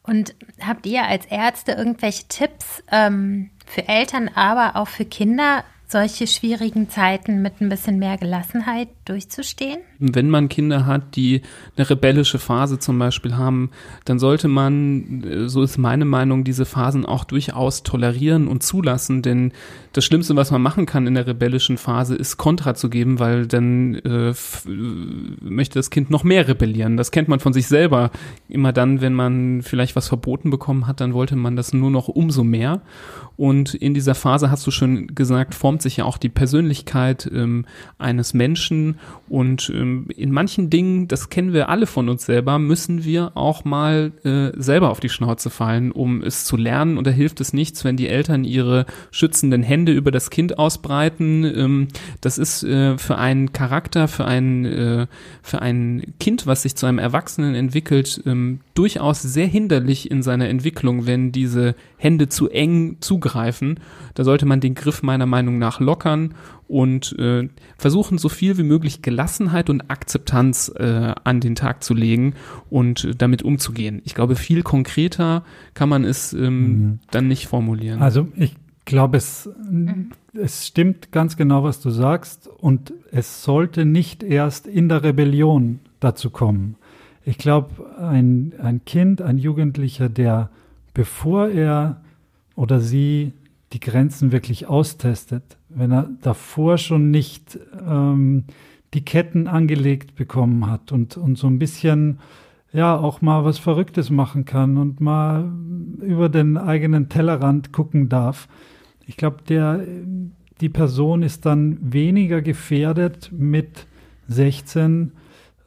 Und 0.02 0.36
habt 0.60 0.86
ihr 0.86 1.04
als 1.04 1.26
Ärzte 1.26 1.72
irgendwelche 1.72 2.28
Tipps 2.28 2.84
ähm, 2.92 3.50
für 3.66 3.88
Eltern, 3.88 4.30
aber 4.34 4.76
auch 4.76 4.88
für 4.88 5.04
Kinder, 5.04 5.64
solche 5.88 6.26
schwierigen 6.26 6.88
Zeiten 6.88 7.42
mit 7.42 7.60
ein 7.60 7.68
bisschen 7.68 7.98
mehr 7.98 8.18
Gelassenheit 8.18 8.88
durchzustehen? 9.04 9.78
Wenn 9.98 10.28
man 10.28 10.48
Kinder 10.48 10.84
hat, 10.84 11.14
die 11.14 11.42
eine 11.76 11.88
rebellische 11.88 12.38
Phase 12.38 12.78
zum 12.78 12.98
Beispiel 12.98 13.36
haben, 13.36 13.70
dann 14.04 14.18
sollte 14.18 14.48
man, 14.48 15.22
äh, 15.22 15.48
so 15.48 15.62
ist 15.62 15.78
meine 15.78 16.04
Meinung, 16.04 16.44
diese 16.44 16.64
Phasen 16.64 17.06
auch 17.06 17.24
durchaus 17.24 17.82
tolerieren 17.82 18.48
und 18.48 18.62
zulassen, 18.62 19.22
denn 19.22 19.52
das 19.92 20.04
Schlimmste, 20.04 20.36
was 20.36 20.50
man 20.50 20.60
machen 20.60 20.84
kann 20.86 21.06
in 21.06 21.14
der 21.14 21.26
rebellischen 21.26 21.78
Phase, 21.78 22.16
ist 22.16 22.36
Kontra 22.36 22.74
zu 22.74 22.90
geben, 22.90 23.18
weil 23.18 23.46
dann 23.46 23.94
äh, 23.94 24.34
möchte 25.40 25.78
das 25.78 25.90
Kind 25.90 26.10
noch 26.10 26.24
mehr 26.24 26.48
rebellieren. 26.48 26.96
Das 26.96 27.10
kennt 27.10 27.28
man 27.28 27.40
von 27.40 27.52
sich 27.52 27.66
selber. 27.66 28.10
Immer 28.48 28.72
dann, 28.72 29.00
wenn 29.00 29.14
man 29.14 29.62
vielleicht 29.62 29.96
was 29.96 30.08
verboten 30.08 30.50
bekommen 30.50 30.86
hat, 30.86 31.00
dann 31.00 31.14
wollte 31.14 31.36
man 31.36 31.56
das 31.56 31.72
nur 31.72 31.90
noch 31.90 32.08
umso 32.08 32.44
mehr. 32.44 32.82
Und 33.36 33.74
in 33.74 33.94
dieser 33.94 34.14
Phase, 34.14 34.50
hast 34.50 34.66
du 34.66 34.70
schon 34.70 35.08
gesagt, 35.14 35.54
formt 35.76 35.82
sich 35.82 35.98
ja 35.98 36.04
auch 36.06 36.16
die 36.16 36.30
Persönlichkeit 36.30 37.30
ähm, 37.30 37.66
eines 37.98 38.32
Menschen. 38.32 38.98
Und 39.28 39.70
ähm, 39.74 40.06
in 40.16 40.32
manchen 40.32 40.70
Dingen, 40.70 41.06
das 41.06 41.28
kennen 41.28 41.52
wir 41.52 41.68
alle 41.68 41.86
von 41.86 42.08
uns 42.08 42.24
selber, 42.24 42.58
müssen 42.58 43.04
wir 43.04 43.32
auch 43.34 43.66
mal 43.66 44.12
äh, 44.24 44.58
selber 44.58 44.88
auf 44.88 45.00
die 45.00 45.10
Schnauze 45.10 45.50
fallen, 45.50 45.92
um 45.92 46.22
es 46.22 46.46
zu 46.46 46.56
lernen. 46.56 46.96
Und 46.96 47.06
da 47.06 47.10
hilft 47.10 47.42
es 47.42 47.52
nichts, 47.52 47.84
wenn 47.84 47.98
die 47.98 48.08
Eltern 48.08 48.44
ihre 48.44 48.86
schützenden 49.10 49.62
Hände 49.62 49.92
über 49.92 50.10
das 50.10 50.30
Kind 50.30 50.58
ausbreiten. 50.58 51.44
Ähm, 51.44 51.88
das 52.22 52.38
ist 52.38 52.62
äh, 52.62 52.96
für 52.96 53.18
einen 53.18 53.52
Charakter, 53.52 54.08
für 54.08 54.24
ein, 54.24 54.64
äh, 54.64 55.06
für 55.42 55.60
ein 55.60 56.14
Kind, 56.18 56.46
was 56.46 56.62
sich 56.62 56.74
zu 56.74 56.86
einem 56.86 56.98
Erwachsenen 56.98 57.54
entwickelt, 57.54 58.22
ähm, 58.24 58.60
durchaus 58.72 59.20
sehr 59.20 59.46
hinderlich 59.46 60.10
in 60.10 60.22
seiner 60.22 60.48
Entwicklung, 60.48 61.06
wenn 61.06 61.32
diese 61.32 61.74
Hände 61.96 62.28
zu 62.28 62.48
eng 62.48 62.96
zugreifen. 63.00 63.80
Da 64.14 64.24
sollte 64.24 64.46
man 64.46 64.60
den 64.60 64.74
Griff 64.74 65.02
meiner 65.02 65.26
Meinung 65.26 65.58
nach 65.58 65.80
lockern 65.80 66.34
und 66.68 67.16
äh, 67.18 67.48
versuchen, 67.78 68.18
so 68.18 68.28
viel 68.28 68.58
wie 68.58 68.62
möglich 68.62 69.02
Gelassenheit 69.02 69.70
und 69.70 69.90
Akzeptanz 69.90 70.72
äh, 70.76 71.14
an 71.24 71.40
den 71.40 71.54
Tag 71.54 71.82
zu 71.82 71.94
legen 71.94 72.34
und 72.70 73.04
äh, 73.04 73.14
damit 73.14 73.42
umzugehen. 73.42 74.02
Ich 74.04 74.14
glaube, 74.14 74.36
viel 74.36 74.62
konkreter 74.62 75.44
kann 75.74 75.88
man 75.88 76.04
es 76.04 76.32
ähm, 76.32 76.60
mhm. 76.60 76.98
dann 77.10 77.28
nicht 77.28 77.46
formulieren. 77.46 78.02
Also 78.02 78.28
ich 78.36 78.56
glaube, 78.84 79.16
es, 79.16 79.48
es 80.32 80.66
stimmt 80.66 81.12
ganz 81.12 81.36
genau, 81.36 81.62
was 81.62 81.80
du 81.80 81.90
sagst 81.90 82.48
und 82.48 82.92
es 83.10 83.42
sollte 83.42 83.84
nicht 83.84 84.22
erst 84.22 84.66
in 84.66 84.88
der 84.88 85.02
Rebellion 85.02 85.80
dazu 86.00 86.30
kommen. 86.30 86.76
Ich 87.24 87.38
glaube, 87.38 87.98
ein, 87.98 88.54
ein 88.58 88.84
Kind, 88.84 89.20
ein 89.20 89.38
Jugendlicher, 89.38 90.08
der 90.08 90.50
bevor 90.96 91.48
er 91.50 92.00
oder 92.54 92.80
sie 92.80 93.34
die 93.74 93.80
Grenzen 93.80 94.32
wirklich 94.32 94.66
austestet, 94.66 95.58
wenn 95.68 95.92
er 95.92 96.08
davor 96.22 96.78
schon 96.78 97.10
nicht 97.10 97.58
ähm, 97.86 98.44
die 98.94 99.04
Ketten 99.04 99.46
angelegt 99.46 100.14
bekommen 100.14 100.70
hat 100.70 100.92
und, 100.92 101.18
und 101.18 101.36
so 101.36 101.48
ein 101.48 101.58
bisschen 101.58 102.18
ja 102.72 102.96
auch 102.96 103.20
mal 103.20 103.44
was 103.44 103.58
Verrücktes 103.58 104.08
machen 104.08 104.46
kann 104.46 104.78
und 104.78 105.02
mal 105.02 105.52
über 106.00 106.30
den 106.30 106.56
eigenen 106.56 107.10
Tellerrand 107.10 107.72
gucken 107.72 108.08
darf. 108.08 108.48
Ich 109.06 109.18
glaube, 109.18 109.42
die 110.62 110.68
Person 110.70 111.22
ist 111.22 111.44
dann 111.44 111.76
weniger 111.92 112.40
gefährdet 112.40 113.30
mit 113.32 113.86
16 114.28 115.12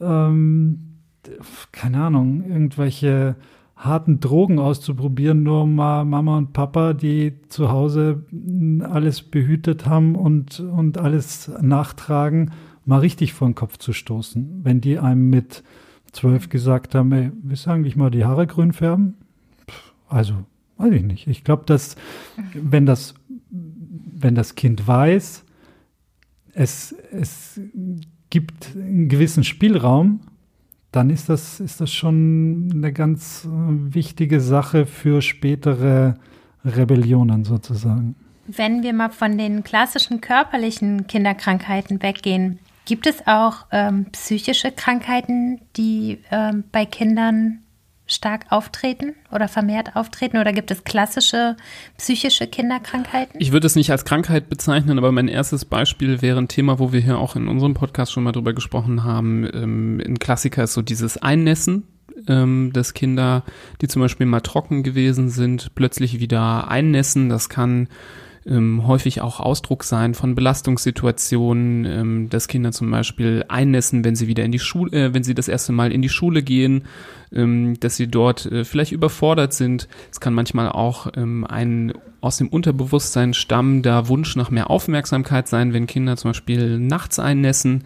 ähm, 0.01 0.89
keine 1.71 2.01
Ahnung, 2.01 2.43
irgendwelche 2.49 3.35
harten 3.79 4.19
Drogen 4.19 4.59
auszuprobieren, 4.59 5.41
nur 5.41 5.65
mal 5.65 6.03
Mama 6.03 6.37
und 6.37 6.51
Papa, 6.51 6.93
die 6.93 7.35
zu 7.47 7.71
Hause 7.71 8.25
alles 8.81 9.21
behütet 9.21 9.85
haben 9.85 10.15
und, 10.15 10.59
und 10.59 10.97
alles 10.97 11.49
nachtragen, 11.61 12.51
mal 12.83 12.99
richtig 12.99 13.33
vor 13.33 13.47
den 13.47 13.55
Kopf 13.55 13.77
zu 13.77 13.93
stoßen. 13.93 14.65
Wenn 14.65 14.81
die 14.81 14.99
einem 14.99 15.29
mit 15.29 15.63
zwölf 16.11 16.49
gesagt 16.49 16.93
haben, 16.93 17.11
ey, 17.13 17.31
willst 17.41 17.67
du 17.67 17.69
eigentlich 17.69 17.95
mal 17.95 18.11
die 18.11 18.25
Haare 18.25 18.47
grün 18.47 18.73
färben? 18.73 19.15
Also, 20.09 20.33
weiß 20.77 20.91
ich 20.93 21.03
nicht. 21.03 21.27
Ich 21.27 21.45
glaube, 21.45 21.63
dass, 21.65 21.95
wenn 22.53 22.85
das, 22.85 23.13
wenn 23.49 24.35
das 24.35 24.55
Kind 24.55 24.87
weiß, 24.87 25.45
es, 26.53 26.93
es 27.11 27.61
gibt 28.29 28.75
einen 28.75 29.07
gewissen 29.07 29.45
Spielraum, 29.45 30.19
dann 30.91 31.09
ist 31.09 31.29
das, 31.29 31.59
ist 31.59 31.81
das 31.81 31.91
schon 31.91 32.69
eine 32.73 32.91
ganz 32.91 33.45
äh, 33.45 33.49
wichtige 33.49 34.41
Sache 34.41 34.85
für 34.85 35.21
spätere 35.21 36.15
Rebellionen 36.65 37.43
sozusagen. 37.45 38.15
Wenn 38.47 38.81
wir 38.81 38.93
mal 38.93 39.09
von 39.09 39.37
den 39.37 39.63
klassischen 39.63 40.21
körperlichen 40.21 41.05
Kinderkrankheiten 41.05 42.01
weggehen, 42.01 42.59
gibt 42.85 43.05
es 43.05 43.27
auch 43.27 43.67
ähm, 43.71 44.05
psychische 44.11 44.71
Krankheiten, 44.71 45.61
die 45.77 46.17
ähm, 46.31 46.63
bei 46.71 46.85
Kindern 46.85 47.59
stark 48.09 48.45
auftreten 48.49 49.15
oder 49.31 49.47
vermehrt 49.47 49.95
auftreten? 49.95 50.37
Oder 50.37 50.51
gibt 50.51 50.71
es 50.71 50.83
klassische 50.83 51.55
psychische 51.97 52.47
Kinderkrankheiten? 52.47 53.39
Ich 53.39 53.51
würde 53.51 53.67
es 53.67 53.75
nicht 53.75 53.91
als 53.91 54.05
Krankheit 54.05 54.49
bezeichnen, 54.49 54.97
aber 54.97 55.11
mein 55.11 55.27
erstes 55.27 55.65
Beispiel 55.65 56.21
wäre 56.21 56.39
ein 56.39 56.47
Thema, 56.47 56.79
wo 56.79 56.91
wir 56.91 56.99
hier 56.99 57.17
auch 57.17 57.35
in 57.35 57.47
unserem 57.47 57.73
Podcast 57.73 58.11
schon 58.11 58.23
mal 58.23 58.31
drüber 58.31 58.53
gesprochen 58.53 59.03
haben. 59.03 59.47
Ähm, 59.53 60.01
ein 60.05 60.19
Klassiker 60.19 60.63
ist 60.63 60.73
so 60.73 60.81
dieses 60.81 61.17
Einnässen 61.17 61.87
ähm, 62.27 62.71
dass 62.73 62.93
Kinder, 62.93 63.43
die 63.81 63.87
zum 63.87 64.01
Beispiel 64.01 64.25
mal 64.25 64.41
trocken 64.41 64.83
gewesen 64.83 65.29
sind, 65.29 65.73
plötzlich 65.75 66.19
wieder 66.19 66.69
einnässen. 66.69 67.29
Das 67.29 67.49
kann 67.49 67.87
ähm, 68.49 68.87
häufig 68.87 69.21
auch 69.21 69.39
Ausdruck 69.39 69.83
sein 69.83 70.13
von 70.13 70.35
Belastungssituationen, 70.35 71.85
ähm, 71.85 72.29
dass 72.29 72.47
Kinder 72.47 72.71
zum 72.71 72.89
Beispiel 72.91 73.45
einnässen, 73.47 74.03
wenn 74.03 74.15
sie 74.15 74.27
wieder 74.27 74.43
in 74.43 74.51
die 74.51 74.59
Schule, 74.59 74.91
äh, 74.91 75.13
wenn 75.13 75.23
sie 75.23 75.35
das 75.35 75.47
erste 75.47 75.71
Mal 75.71 75.91
in 75.91 76.01
die 76.01 76.09
Schule 76.09 76.41
gehen, 76.41 76.83
ähm, 77.31 77.79
dass 77.79 77.95
sie 77.95 78.07
dort 78.07 78.45
äh, 78.47 78.65
vielleicht 78.65 78.91
überfordert 78.91 79.53
sind. 79.53 79.87
Es 80.11 80.19
kann 80.19 80.33
manchmal 80.33 80.69
auch 80.69 81.07
ähm, 81.15 81.45
ein 81.45 81.93
aus 82.21 82.37
dem 82.37 82.49
Unterbewusstsein 82.49 83.33
stammender 83.33 84.09
Wunsch 84.09 84.35
nach 84.35 84.49
mehr 84.49 84.69
Aufmerksamkeit 84.69 85.47
sein, 85.47 85.71
wenn 85.71 85.87
Kinder 85.87 86.17
zum 86.17 86.31
Beispiel 86.31 86.77
nachts 86.77 87.19
einnässen 87.19 87.83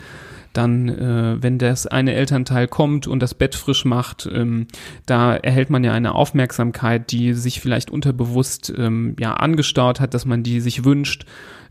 dann, 0.53 0.89
äh, 0.89 1.41
wenn 1.41 1.57
das 1.57 1.87
eine 1.87 2.13
Elternteil 2.13 2.67
kommt 2.67 3.07
und 3.07 3.21
das 3.21 3.33
Bett 3.33 3.55
frisch 3.55 3.85
macht, 3.85 4.29
ähm, 4.31 4.67
da 5.05 5.35
erhält 5.35 5.69
man 5.69 5.83
ja 5.83 5.91
eine 5.91 6.15
Aufmerksamkeit, 6.15 7.11
die 7.11 7.33
sich 7.33 7.59
vielleicht 7.59 7.91
unterbewusst 7.91 8.73
ähm, 8.77 9.15
ja 9.19 9.33
angestaut 9.33 9.99
hat, 9.99 10.13
dass 10.13 10.25
man 10.25 10.43
die 10.43 10.59
sich 10.59 10.85
wünscht. 10.85 11.25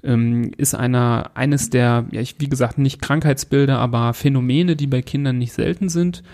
Ähm, 0.05 0.51
ist 0.57 0.75
einer 0.75 1.31
eines 1.35 1.71
der, 1.71 2.07
ja, 2.11 2.21
ich, 2.21 2.37
wie 2.39 2.49
gesagt, 2.49 2.77
nicht 2.77 3.01
Krankheitsbilder, 3.01 3.79
aber 3.79 4.15
Phänomene, 4.15 4.75
die 4.75 4.89
bei 4.89 5.01
Kindern 5.01 5.39
nicht 5.39 5.53
selten 5.53 5.89
sind. 5.89 6.25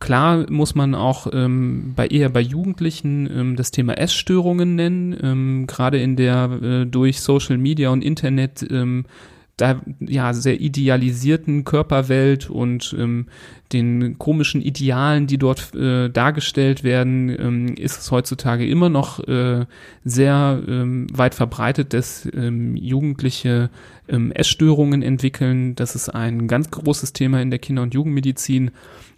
Klar 0.00 0.50
muss 0.50 0.74
man 0.74 0.96
auch 0.96 1.28
ähm, 1.32 1.92
bei 1.94 2.08
eher 2.08 2.28
bei 2.28 2.40
Jugendlichen 2.40 3.30
ähm, 3.32 3.54
das 3.54 3.70
Thema 3.70 3.96
Essstörungen 3.96 4.74
nennen, 4.74 5.16
ähm, 5.22 5.66
gerade 5.68 6.02
in 6.02 6.16
der 6.16 6.50
äh, 6.60 6.86
durch 6.86 7.20
Social 7.20 7.56
Media 7.56 7.90
und 7.90 8.02
Internet 8.02 8.66
ähm, 8.68 9.04
da 9.56 9.80
ja 10.00 10.32
sehr 10.32 10.60
idealisierten 10.60 11.64
Körperwelt 11.64 12.48
und 12.48 12.96
ähm, 12.98 13.26
den 13.72 14.18
komischen 14.18 14.62
Idealen, 14.62 15.26
die 15.26 15.38
dort 15.38 15.74
äh, 15.74 16.08
dargestellt 16.08 16.84
werden, 16.84 17.28
ähm, 17.28 17.74
ist 17.76 18.00
es 18.00 18.10
heutzutage 18.10 18.66
immer 18.66 18.88
noch 18.88 19.20
äh, 19.26 19.66
sehr 20.04 20.62
ähm, 20.66 21.06
weit 21.12 21.34
verbreitet, 21.34 21.92
dass 21.92 22.28
ähm, 22.34 22.76
Jugendliche 22.76 23.70
ähm, 24.08 24.32
Essstörungen 24.32 25.02
entwickeln. 25.02 25.74
Das 25.74 25.94
ist 25.94 26.08
ein 26.08 26.48
ganz 26.48 26.70
großes 26.70 27.12
Thema 27.12 27.40
in 27.40 27.50
der 27.50 27.58
Kinder- 27.58 27.82
und 27.82 27.94
Jugendmedizin. 27.94 28.70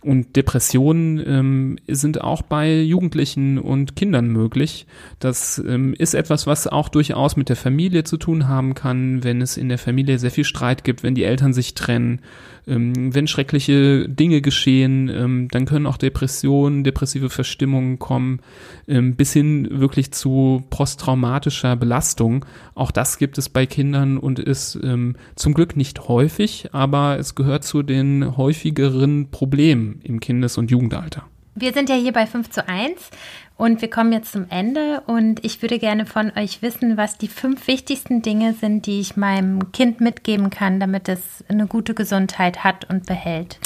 Und 0.04 0.36
Depressionen 0.36 1.22
ähm, 1.26 1.76
sind 1.88 2.20
auch 2.20 2.42
bei 2.42 2.80
Jugendlichen 2.82 3.58
und 3.58 3.96
Kindern 3.96 4.28
möglich. 4.28 4.86
Das 5.18 5.62
ähm, 5.66 5.94
ist 5.96 6.14
etwas, 6.14 6.46
was 6.46 6.66
auch 6.66 6.90
durchaus 6.90 7.36
mit 7.36 7.48
der 7.48 7.56
Familie 7.56 8.04
zu 8.04 8.18
tun 8.18 8.46
haben 8.46 8.74
kann, 8.74 9.24
wenn 9.24 9.40
es 9.40 9.56
in 9.56 9.70
der 9.70 9.78
Familie 9.78 10.18
sehr 10.18 10.30
viel 10.30 10.44
Streit 10.44 10.84
gibt, 10.84 11.02
wenn 11.02 11.14
die 11.14 11.24
Eltern 11.24 11.54
sich 11.54 11.72
trennen, 11.72 12.20
ähm, 12.66 13.14
wenn 13.14 13.26
schreckliche 13.26 14.08
Dinge 14.08 14.40
geschehen, 14.40 15.08
ähm, 15.08 15.48
dann 15.50 15.66
können 15.66 15.86
auch 15.86 15.96
Depressionen, 15.96 16.84
depressive 16.84 17.30
Verstimmungen 17.30 17.98
kommen, 17.98 18.40
ähm, 18.88 19.16
bis 19.16 19.32
hin 19.32 19.68
wirklich 19.70 20.12
zu 20.12 20.64
posttraumatischer 20.70 21.76
Belastung. 21.76 22.44
Auch 22.74 22.90
das 22.90 23.18
gibt 23.18 23.38
es 23.38 23.48
bei 23.48 23.66
Kindern 23.66 24.18
und 24.18 24.38
ist 24.38 24.78
ähm, 24.82 25.16
zum 25.36 25.54
Glück 25.54 25.76
nicht 25.76 26.08
häufig, 26.08 26.68
aber 26.72 27.18
es 27.18 27.34
gehört 27.34 27.64
zu 27.64 27.82
den 27.82 28.36
häufigeren 28.36 29.30
Problemen 29.30 30.00
im 30.02 30.20
Kindes- 30.20 30.58
und 30.58 30.70
Jugendalter. 30.70 31.24
Wir 31.56 31.72
sind 31.72 31.88
ja 31.88 31.94
hier 31.94 32.12
bei 32.12 32.26
5 32.26 32.50
zu 32.50 32.68
1 32.68 33.10
und 33.56 33.82
wir 33.82 33.88
kommen 33.88 34.12
jetzt 34.12 34.32
zum 34.32 34.46
Ende 34.50 35.02
und 35.06 35.44
ich 35.44 35.62
würde 35.62 35.78
gerne 35.78 36.06
von 36.06 36.32
euch 36.36 36.60
wissen, 36.60 36.96
was 36.96 37.18
die 37.18 37.28
fünf 37.28 37.68
wichtigsten 37.68 38.20
Dinge 38.20 38.54
sind, 38.54 38.86
die 38.86 39.00
ich 39.00 39.16
meinem 39.16 39.70
Kind 39.70 40.00
mitgeben 40.00 40.50
kann, 40.50 40.80
damit 40.80 41.08
es 41.08 41.44
eine 41.48 41.66
gute 41.66 41.94
Gesundheit 41.94 42.64
hat 42.64 42.90
und 42.90 43.06
behält. 43.06 43.60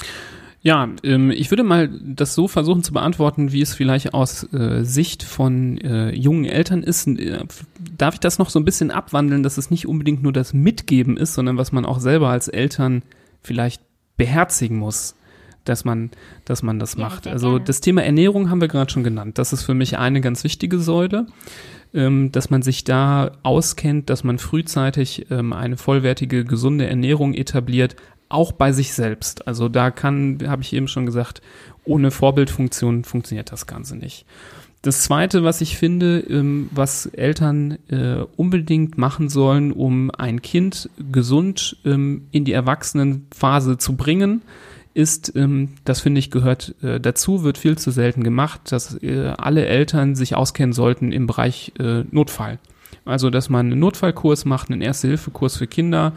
Ja, 0.60 0.88
ähm, 1.04 1.30
ich 1.30 1.50
würde 1.50 1.62
mal 1.62 1.88
das 2.02 2.34
so 2.34 2.48
versuchen 2.48 2.82
zu 2.82 2.92
beantworten, 2.92 3.52
wie 3.52 3.62
es 3.62 3.72
vielleicht 3.72 4.12
aus 4.12 4.52
äh, 4.52 4.84
Sicht 4.84 5.22
von 5.22 5.78
äh, 5.78 6.10
jungen 6.10 6.44
Eltern 6.44 6.82
ist. 6.82 7.06
Äh, 7.06 7.44
darf 7.96 8.14
ich 8.14 8.20
das 8.20 8.38
noch 8.38 8.50
so 8.50 8.58
ein 8.58 8.64
bisschen 8.64 8.90
abwandeln, 8.90 9.42
dass 9.42 9.56
es 9.56 9.70
nicht 9.70 9.86
unbedingt 9.86 10.22
nur 10.22 10.32
das 10.32 10.52
Mitgeben 10.52 11.16
ist, 11.16 11.34
sondern 11.34 11.56
was 11.56 11.72
man 11.72 11.86
auch 11.86 12.00
selber 12.00 12.28
als 12.28 12.48
Eltern 12.48 13.02
vielleicht 13.40 13.80
beherzigen 14.16 14.76
muss 14.76 15.14
dass 15.68 15.84
man, 15.84 16.10
dass 16.44 16.62
man 16.62 16.78
das 16.78 16.94
ja, 16.94 17.00
macht. 17.00 17.26
Also 17.26 17.50
gerne. 17.52 17.64
das 17.64 17.80
Thema 17.80 18.02
Ernährung 18.02 18.50
haben 18.50 18.60
wir 18.60 18.68
gerade 18.68 18.90
schon 18.90 19.04
genannt. 19.04 19.38
Das 19.38 19.52
ist 19.52 19.62
für 19.62 19.74
mich 19.74 19.98
eine 19.98 20.20
ganz 20.20 20.44
wichtige 20.44 20.78
Säule, 20.78 21.26
ähm, 21.94 22.32
dass 22.32 22.50
man 22.50 22.62
sich 22.62 22.84
da 22.84 23.32
auskennt, 23.42 24.10
dass 24.10 24.24
man 24.24 24.38
frühzeitig 24.38 25.26
ähm, 25.30 25.52
eine 25.52 25.76
vollwertige, 25.76 26.44
gesunde 26.44 26.86
Ernährung 26.86 27.34
etabliert, 27.34 27.96
auch 28.28 28.52
bei 28.52 28.72
sich 28.72 28.92
selbst. 28.92 29.46
Also 29.46 29.68
da 29.68 29.90
kann, 29.90 30.38
habe 30.46 30.62
ich 30.62 30.72
eben 30.72 30.88
schon 30.88 31.06
gesagt, 31.06 31.40
ohne 31.84 32.10
Vorbildfunktion 32.10 33.04
funktioniert 33.04 33.52
das 33.52 33.66
Ganze 33.66 33.96
nicht. 33.96 34.26
Das 34.82 35.02
Zweite, 35.02 35.42
was 35.42 35.60
ich 35.60 35.76
finde, 35.76 36.20
ähm, 36.20 36.68
was 36.70 37.06
Eltern 37.06 37.78
äh, 37.88 38.24
unbedingt 38.36 38.96
machen 38.96 39.28
sollen, 39.28 39.72
um 39.72 40.10
ein 40.12 40.40
Kind 40.40 40.88
gesund 41.10 41.76
ähm, 41.84 42.28
in 42.30 42.44
die 42.44 42.52
Erwachsenenphase 42.52 43.78
zu 43.78 43.96
bringen, 43.96 44.42
ist, 44.98 45.32
ähm, 45.36 45.68
das 45.84 46.00
finde 46.00 46.18
ich 46.18 46.32
gehört 46.32 46.74
äh, 46.82 46.98
dazu, 46.98 47.44
wird 47.44 47.56
viel 47.56 47.78
zu 47.78 47.92
selten 47.92 48.24
gemacht, 48.24 48.72
dass 48.72 49.00
äh, 49.00 49.32
alle 49.38 49.64
Eltern 49.64 50.16
sich 50.16 50.34
auskennen 50.34 50.72
sollten 50.72 51.12
im 51.12 51.28
Bereich 51.28 51.72
äh, 51.78 52.02
Notfall. 52.10 52.58
Also, 53.04 53.30
dass 53.30 53.48
man 53.48 53.70
einen 53.70 53.78
Notfallkurs 53.78 54.44
macht, 54.44 54.70
einen 54.70 54.82
Erste-Hilfe-Kurs 54.82 55.56
für 55.56 55.68
Kinder, 55.68 56.14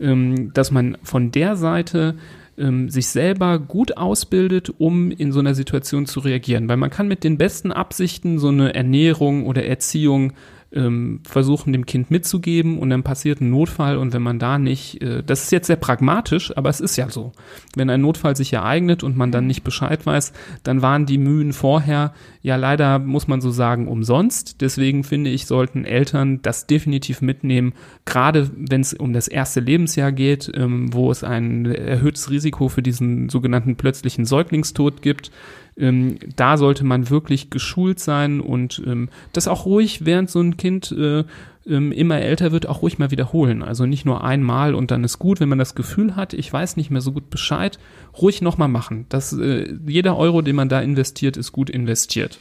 ähm, 0.00 0.52
dass 0.52 0.72
man 0.72 0.98
von 1.04 1.30
der 1.30 1.54
Seite 1.54 2.16
ähm, 2.58 2.90
sich 2.90 3.06
selber 3.06 3.60
gut 3.60 3.96
ausbildet, 3.96 4.74
um 4.78 5.12
in 5.12 5.30
so 5.30 5.38
einer 5.38 5.54
Situation 5.54 6.06
zu 6.06 6.18
reagieren. 6.18 6.68
Weil 6.68 6.76
man 6.76 6.90
kann 6.90 7.06
mit 7.06 7.22
den 7.22 7.38
besten 7.38 7.70
Absichten 7.70 8.40
so 8.40 8.48
eine 8.48 8.74
Ernährung 8.74 9.46
oder 9.46 9.64
Erziehung 9.64 10.32
ähm, 10.74 11.20
versuchen, 11.24 11.72
dem 11.72 11.86
Kind 11.86 12.10
mitzugeben 12.10 12.78
und 12.78 12.90
dann 12.90 13.02
passiert 13.02 13.40
ein 13.40 13.50
Notfall 13.50 13.96
und 13.96 14.12
wenn 14.12 14.22
man 14.22 14.38
da 14.38 14.58
nicht, 14.58 15.02
äh, 15.02 15.22
das 15.22 15.44
ist 15.44 15.52
jetzt 15.52 15.68
sehr 15.68 15.76
pragmatisch, 15.76 16.56
aber 16.56 16.68
es 16.68 16.80
ist 16.80 16.96
ja 16.96 17.08
so. 17.08 17.32
Wenn 17.76 17.90
ein 17.90 18.00
Notfall 18.00 18.36
sich 18.36 18.52
ereignet 18.52 19.02
und 19.02 19.16
man 19.16 19.30
dann 19.30 19.46
nicht 19.46 19.62
Bescheid 19.62 20.04
weiß, 20.04 20.32
dann 20.62 20.82
waren 20.82 21.06
die 21.06 21.18
Mühen 21.18 21.52
vorher 21.52 22.12
ja 22.42 22.56
leider, 22.56 22.98
muss 22.98 23.28
man 23.28 23.40
so 23.40 23.50
sagen, 23.50 23.88
umsonst. 23.88 24.60
Deswegen 24.60 25.04
finde 25.04 25.30
ich, 25.30 25.46
sollten 25.46 25.84
Eltern 25.84 26.40
das 26.42 26.66
definitiv 26.66 27.22
mitnehmen, 27.22 27.72
gerade 28.04 28.50
wenn 28.56 28.80
es 28.80 28.92
um 28.92 29.12
das 29.12 29.28
erste 29.28 29.60
Lebensjahr 29.60 30.12
geht, 30.12 30.50
ähm, 30.54 30.92
wo 30.92 31.10
es 31.10 31.24
ein 31.24 31.66
erhöhtes 31.66 32.30
Risiko 32.30 32.68
für 32.68 32.82
diesen 32.82 33.28
sogenannten 33.28 33.76
plötzlichen 33.76 34.24
Säuglingstod 34.24 35.02
gibt 35.02 35.30
ähm, 35.76 36.18
da 36.36 36.56
sollte 36.56 36.84
man 36.84 37.10
wirklich 37.10 37.50
geschult 37.50 37.98
sein 37.98 38.40
und 38.40 38.82
ähm, 38.86 39.08
das 39.32 39.48
auch 39.48 39.66
ruhig, 39.66 40.04
während 40.04 40.30
so 40.30 40.40
ein 40.40 40.56
Kind 40.56 40.92
äh, 40.92 41.24
ähm, 41.66 41.92
immer 41.92 42.20
älter 42.20 42.52
wird, 42.52 42.66
auch 42.66 42.82
ruhig 42.82 42.98
mal 42.98 43.10
wiederholen. 43.10 43.62
Also 43.62 43.86
nicht 43.86 44.04
nur 44.04 44.22
einmal 44.22 44.74
und 44.74 44.90
dann 44.90 45.04
ist 45.04 45.18
gut, 45.18 45.40
wenn 45.40 45.48
man 45.48 45.58
das 45.58 45.74
Gefühl 45.74 46.16
hat, 46.16 46.32
ich 46.32 46.52
weiß 46.52 46.76
nicht 46.76 46.90
mehr 46.90 47.00
so 47.00 47.12
gut 47.12 47.30
Bescheid, 47.30 47.78
ruhig 48.20 48.42
nochmal 48.42 48.68
machen. 48.68 49.06
Das, 49.08 49.32
äh, 49.32 49.74
jeder 49.86 50.16
Euro, 50.16 50.42
den 50.42 50.56
man 50.56 50.68
da 50.68 50.80
investiert, 50.80 51.36
ist 51.36 51.52
gut 51.52 51.70
investiert. 51.70 52.38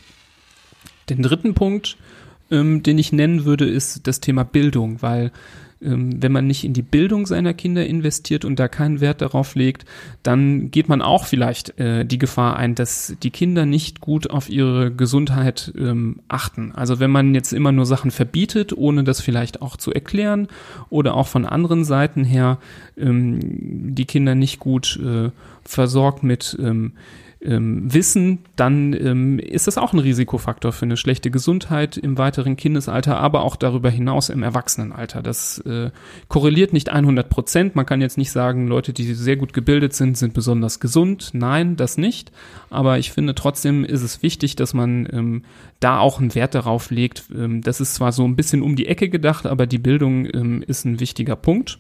Den 1.09 1.21
dritten 1.21 1.53
Punkt, 1.53 1.97
ähm, 2.51 2.83
den 2.83 2.97
ich 2.97 3.11
nennen 3.11 3.45
würde, 3.45 3.65
ist 3.65 4.07
das 4.07 4.19
Thema 4.19 4.43
Bildung, 4.43 5.01
weil 5.01 5.31
wenn 5.85 6.31
man 6.31 6.47
nicht 6.47 6.63
in 6.63 6.73
die 6.73 6.81
Bildung 6.81 7.25
seiner 7.25 7.53
Kinder 7.53 7.85
investiert 7.85 8.45
und 8.45 8.59
da 8.59 8.67
keinen 8.67 9.01
Wert 9.01 9.21
darauf 9.21 9.55
legt, 9.55 9.85
dann 10.23 10.71
geht 10.71 10.89
man 10.89 11.01
auch 11.01 11.25
vielleicht 11.25 11.79
äh, 11.79 12.05
die 12.05 12.17
Gefahr 12.17 12.57
ein, 12.57 12.75
dass 12.75 13.15
die 13.21 13.31
Kinder 13.31 13.65
nicht 13.65 13.99
gut 13.99 14.29
auf 14.29 14.49
ihre 14.49 14.91
Gesundheit 14.91 15.73
ähm, 15.77 16.21
achten. 16.27 16.71
Also 16.73 16.99
wenn 16.99 17.11
man 17.11 17.35
jetzt 17.35 17.53
immer 17.53 17.71
nur 17.71 17.85
Sachen 17.85 18.11
verbietet, 18.11 18.73
ohne 18.75 19.03
das 19.03 19.21
vielleicht 19.21 19.61
auch 19.61 19.77
zu 19.77 19.91
erklären 19.91 20.47
oder 20.89 21.15
auch 21.15 21.27
von 21.27 21.45
anderen 21.45 21.83
Seiten 21.83 22.23
her 22.23 22.57
ähm, 22.97 23.39
die 23.95 24.05
Kinder 24.05 24.35
nicht 24.35 24.59
gut 24.59 24.99
äh, 25.03 25.29
versorgt 25.63 26.23
mit 26.23 26.57
ähm, 26.59 26.93
ähm, 27.43 27.93
wissen, 27.93 28.39
dann 28.56 28.93
ähm, 28.93 29.39
ist 29.39 29.67
das 29.67 29.77
auch 29.77 29.93
ein 29.93 29.99
Risikofaktor 29.99 30.71
für 30.71 30.86
eine 30.86 30.97
schlechte 30.97 31.32
Gesundheit 31.32 31.97
im 31.97 32.17
weiteren 32.17 32.58
Kindesalter, 32.58 33.19
aber 33.19 33.43
auch 33.43 33.56
darüber 33.56 33.89
hinaus 33.89 34.29
im 34.29 34.43
Erwachsenenalter. 34.43 35.21
Das 35.21 35.60
äh, 35.60 35.91
korreliert 36.27 36.73
nicht 36.73 36.89
100 36.89 37.29
Prozent. 37.29 37.75
Man 37.75 37.86
kann 37.86 38.01
jetzt 38.01 38.17
nicht 38.17 38.32
sagen, 38.32 38.67
Leute, 38.67 38.93
die 38.93 39.13
sehr 39.13 39.36
gut 39.36 39.53
gebildet 39.53 39.93
sind, 39.93 40.17
sind 40.17 40.34
besonders 40.34 40.79
gesund. 40.79 41.32
Nein, 41.34 41.75
das 41.75 41.97
nicht. 41.97 42.32
Aber 42.69 42.97
ich 42.97 43.12
finde 43.12 43.36
trotzdem 43.36 43.84
ist 43.84 44.03
es 44.03 44.23
wichtig, 44.23 44.56
dass 44.56 44.73
man 44.73 45.08
ähm, 45.12 45.43
da 45.79 45.99
auch 45.99 46.19
einen 46.19 46.36
Wert 46.36 46.56
darauf 46.56 46.91
legt. 46.91 47.25
Ähm, 47.36 47.62
das 47.62 47.82
ist 47.82 47.95
zwar 47.95 48.12
so 48.12 48.25
ein 48.25 48.36
bisschen 48.36 48.62
um 48.62 48.75
die 48.75 48.88
Ecke 48.88 49.10
gedacht, 49.10 49.45
aber 49.45 49.67
die 49.67 49.79
Bildung 49.79 50.27
ähm, 50.34 50.63
ist 50.65 50.86
ein 50.86 50.99
wichtiger 50.99 51.36
Punkt. 51.36 51.79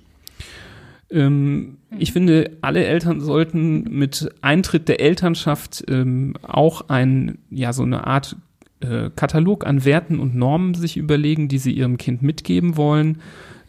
Ähm, 1.13 1.77
ich 1.97 2.11
finde, 2.11 2.57
alle 2.61 2.83
Eltern 2.83 3.21
sollten 3.21 3.83
mit 3.83 4.29
Eintritt 4.41 4.89
der 4.89 4.99
Elternschaft 4.99 5.85
ähm, 5.87 6.33
auch 6.41 6.89
ein, 6.89 7.37
ja, 7.51 7.71
so 7.71 7.83
eine 7.83 8.07
Art 8.07 8.35
äh, 8.79 9.11
Katalog 9.15 9.65
an 9.65 9.85
Werten 9.85 10.19
und 10.19 10.35
Normen 10.35 10.73
sich 10.73 10.97
überlegen, 10.97 11.47
die 11.47 11.59
sie 11.59 11.71
ihrem 11.71 11.97
Kind 11.97 12.23
mitgeben 12.23 12.77
wollen. 12.77 13.21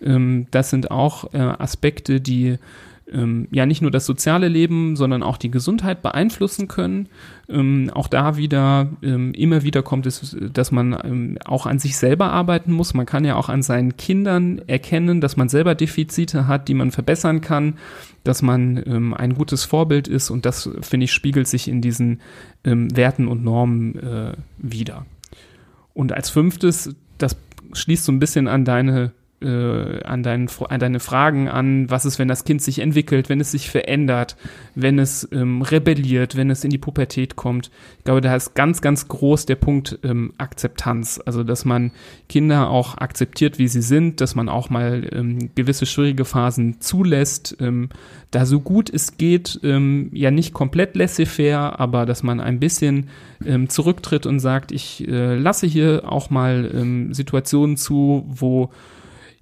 Ähm, 0.03 0.47
das 0.51 0.71
sind 0.71 0.91
auch 0.91 1.35
äh, 1.35 1.39
Aspekte, 1.39 2.21
die 2.21 2.59
ähm, 3.13 3.49
ja 3.51 3.67
nicht 3.67 3.83
nur 3.83 3.91
das 3.91 4.07
soziale 4.07 4.49
Leben, 4.49 4.97
sondern 4.97 5.23
auch 5.23 5.37
die 5.37 5.51
Gesundheit 5.51 6.03
beeinflussen 6.03 6.69
können. 6.69 7.09
Ähm, 7.49 7.91
auch 7.93 8.09
da 8.09 8.37
wieder, 8.37 8.89
ähm, 9.03 9.35
immer 9.35 9.63
wieder 9.63 9.83
kommt 9.83 10.07
es, 10.07 10.37
dass 10.53 10.73
man 10.73 10.97
ähm, 11.05 11.39
auch 11.45 11.67
an 11.67 11.79
sich 11.79 11.97
selber 11.97 12.31
arbeiten 12.33 12.73
muss. 12.73 12.95
Man 12.95 13.07
kann 13.07 13.25
ja 13.25 13.37
auch 13.37 13.49
an 13.49 13.63
seinen 13.63 13.97
Kindern 13.97 14.61
erkennen, 14.67 15.21
dass 15.21 15.37
man 15.37 15.49
selber 15.49 15.75
Defizite 15.75 16.47
hat, 16.47 16.69
die 16.69 16.75
man 16.75 16.91
verbessern 16.91 17.41
kann, 17.41 17.75
dass 18.25 18.43
man 18.43 18.83
ähm, 18.87 19.15
ein 19.15 19.35
gutes 19.35 19.65
Vorbild 19.65 20.09
ist 20.09 20.31
und 20.31 20.47
das, 20.47 20.71
finde 20.81 21.05
ich, 21.05 21.13
spiegelt 21.13 21.47
sich 21.47 21.69
in 21.69 21.81
diesen 21.83 22.21
ähm, 22.65 22.95
Werten 22.97 23.29
und 23.29 23.45
Normen 23.45 23.99
äh, 23.99 24.33
wieder. 24.59 25.05
Und 25.93 26.13
als 26.13 26.31
fünftes, 26.31 26.95
das 27.19 27.37
schließt 27.73 28.05
so 28.05 28.13
ein 28.13 28.19
bisschen 28.19 28.49
an 28.49 28.65
deine 28.65 29.13
äh, 29.45 30.03
an, 30.05 30.23
deinen, 30.23 30.49
an 30.69 30.81
deine 30.81 31.01
Fragen 31.01 31.49
an, 31.49 31.91
was 31.91 32.05
ist, 32.05 32.19
wenn 32.19 32.29
das 32.29 32.45
Kind 32.45 32.63
sich 32.63 32.79
entwickelt, 32.79 33.29
wenn 33.29 33.41
es 33.41 33.51
sich 33.51 33.71
verändert, 33.71 34.37
wenn 34.75 34.99
es 34.99 35.29
ähm, 35.33 35.63
rebelliert, 35.63 36.37
wenn 36.37 36.51
es 36.51 36.65
in 36.65 36.71
die 36.71 36.79
Pubertät 36.79 37.37
kommt. 37.37 37.71
Ich 37.99 38.05
glaube, 38.05 38.21
da 38.21 38.35
ist 38.35 38.55
ganz, 38.55 38.81
ganz 38.81 39.09
groß 39.09 39.47
der 39.47 39.57
Punkt 39.57 39.99
ähm, 40.03 40.33
Akzeptanz. 40.39 41.21
Also, 41.25 41.45
dass 41.45 41.65
man 41.65 41.93
Kinder 42.29 42.71
auch 42.71 42.97
akzeptiert, 42.99 43.59
wie 43.59 43.69
sie 43.69 43.83
sind, 43.83 44.21
dass 44.21 44.35
man 44.35 44.49
auch 44.49 44.71
mal 44.71 45.09
ähm, 45.13 45.51
gewisse 45.55 45.87
schwierige 45.87 46.25
Phasen 46.25 46.81
zulässt, 46.81 47.57
ähm, 47.61 47.91
da 48.31 48.47
so 48.47 48.61
gut 48.61 48.91
es 48.91 49.17
geht, 49.17 49.61
ähm, 49.63 50.11
ja 50.13 50.31
nicht 50.31 50.55
komplett 50.55 50.97
laissez-faire, 50.97 51.79
aber 51.79 52.07
dass 52.07 52.23
man 52.23 52.41
ein 52.41 52.59
bisschen 52.59 53.09
ähm, 53.45 53.69
zurücktritt 53.69 54.27
und 54.27 54.41
sagt, 54.41 54.73
ich 54.73 55.07
äh, 55.07 55.37
lasse 55.37 55.67
hier 55.67 56.03
auch 56.07 56.31
mal 56.31 56.55
Situationen 57.13 57.77
zu, 57.77 58.25
wo 58.29 58.71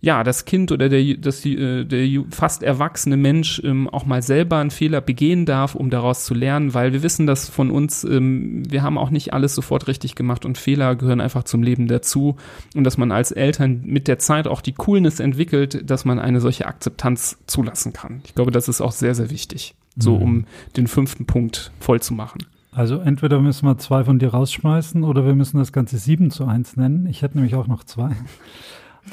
ja, 0.04 0.24
das 0.24 0.44
Kind 0.44 0.72
oder 0.72 0.88
der, 0.88 1.14
das, 1.14 1.46
äh, 1.46 1.84
der 1.84 2.24
fast 2.30 2.64
erwachsene 2.64 3.16
Mensch 3.16 3.62
ähm, 3.64 3.88
auch 3.88 4.04
mal 4.04 4.20
selber 4.20 4.58
einen 4.58 4.72
Fehler 4.72 5.00
begehen 5.00 5.46
darf, 5.46 5.76
um 5.76 5.90
daraus 5.90 6.24
zu 6.24 6.34
lernen, 6.34 6.74
weil 6.74 6.92
wir 6.92 7.04
wissen 7.04 7.24
das 7.28 7.48
von 7.48 7.70
uns, 7.70 8.02
ähm, 8.02 8.64
wir 8.68 8.82
haben 8.82 8.98
auch 8.98 9.10
nicht 9.10 9.32
alles 9.32 9.54
sofort 9.54 9.86
richtig 9.86 10.16
gemacht 10.16 10.44
und 10.44 10.58
Fehler 10.58 10.96
gehören 10.96 11.20
einfach 11.20 11.44
zum 11.44 11.62
Leben 11.62 11.86
dazu 11.86 12.34
und 12.74 12.82
dass 12.82 12.98
man 12.98 13.12
als 13.12 13.30
Eltern 13.30 13.82
mit 13.84 14.08
der 14.08 14.18
Zeit 14.18 14.48
auch 14.48 14.60
die 14.60 14.72
Coolness 14.72 15.20
entwickelt, 15.20 15.88
dass 15.88 16.04
man 16.04 16.18
eine 16.18 16.40
solche 16.40 16.66
Akzeptanz 16.66 17.38
zulassen 17.46 17.92
kann. 17.92 18.22
Ich 18.24 18.34
glaube, 18.34 18.50
das 18.50 18.68
ist 18.68 18.80
auch 18.80 18.92
sehr, 18.92 19.14
sehr 19.14 19.30
wichtig, 19.30 19.76
so 19.96 20.16
mhm. 20.16 20.22
um 20.22 20.44
den 20.76 20.88
fünften 20.88 21.26
Punkt 21.26 21.70
voll 21.78 22.02
zu 22.02 22.12
machen. 22.12 22.44
Also 22.72 22.98
entweder 22.98 23.40
müssen 23.40 23.68
wir 23.68 23.78
zwei 23.78 24.02
von 24.02 24.18
dir 24.18 24.30
rausschmeißen 24.30 25.04
oder 25.04 25.24
wir 25.24 25.36
müssen 25.36 25.58
das 25.58 25.72
Ganze 25.72 25.98
sieben 25.98 26.32
zu 26.32 26.44
eins 26.44 26.76
nennen. 26.76 27.06
Ich 27.06 27.22
hätte 27.22 27.36
nämlich 27.36 27.54
auch 27.54 27.68
noch 27.68 27.84
zwei. 27.84 28.16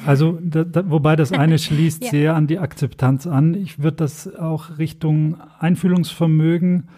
Also, 0.06 0.40
da, 0.42 0.64
da, 0.64 0.90
wobei 0.90 1.16
das 1.16 1.32
eine 1.32 1.58
schließt 1.60 2.04
ja. 2.06 2.10
sehr 2.10 2.36
an 2.36 2.48
die 2.48 2.60
Akzeptanz 2.60 3.28
an. 3.28 3.54
Ich 3.54 3.80
würde 3.80 3.98
das 3.98 4.34
auch 4.36 4.78
Richtung 4.78 5.38
Einfühlungsvermögen 5.60 6.90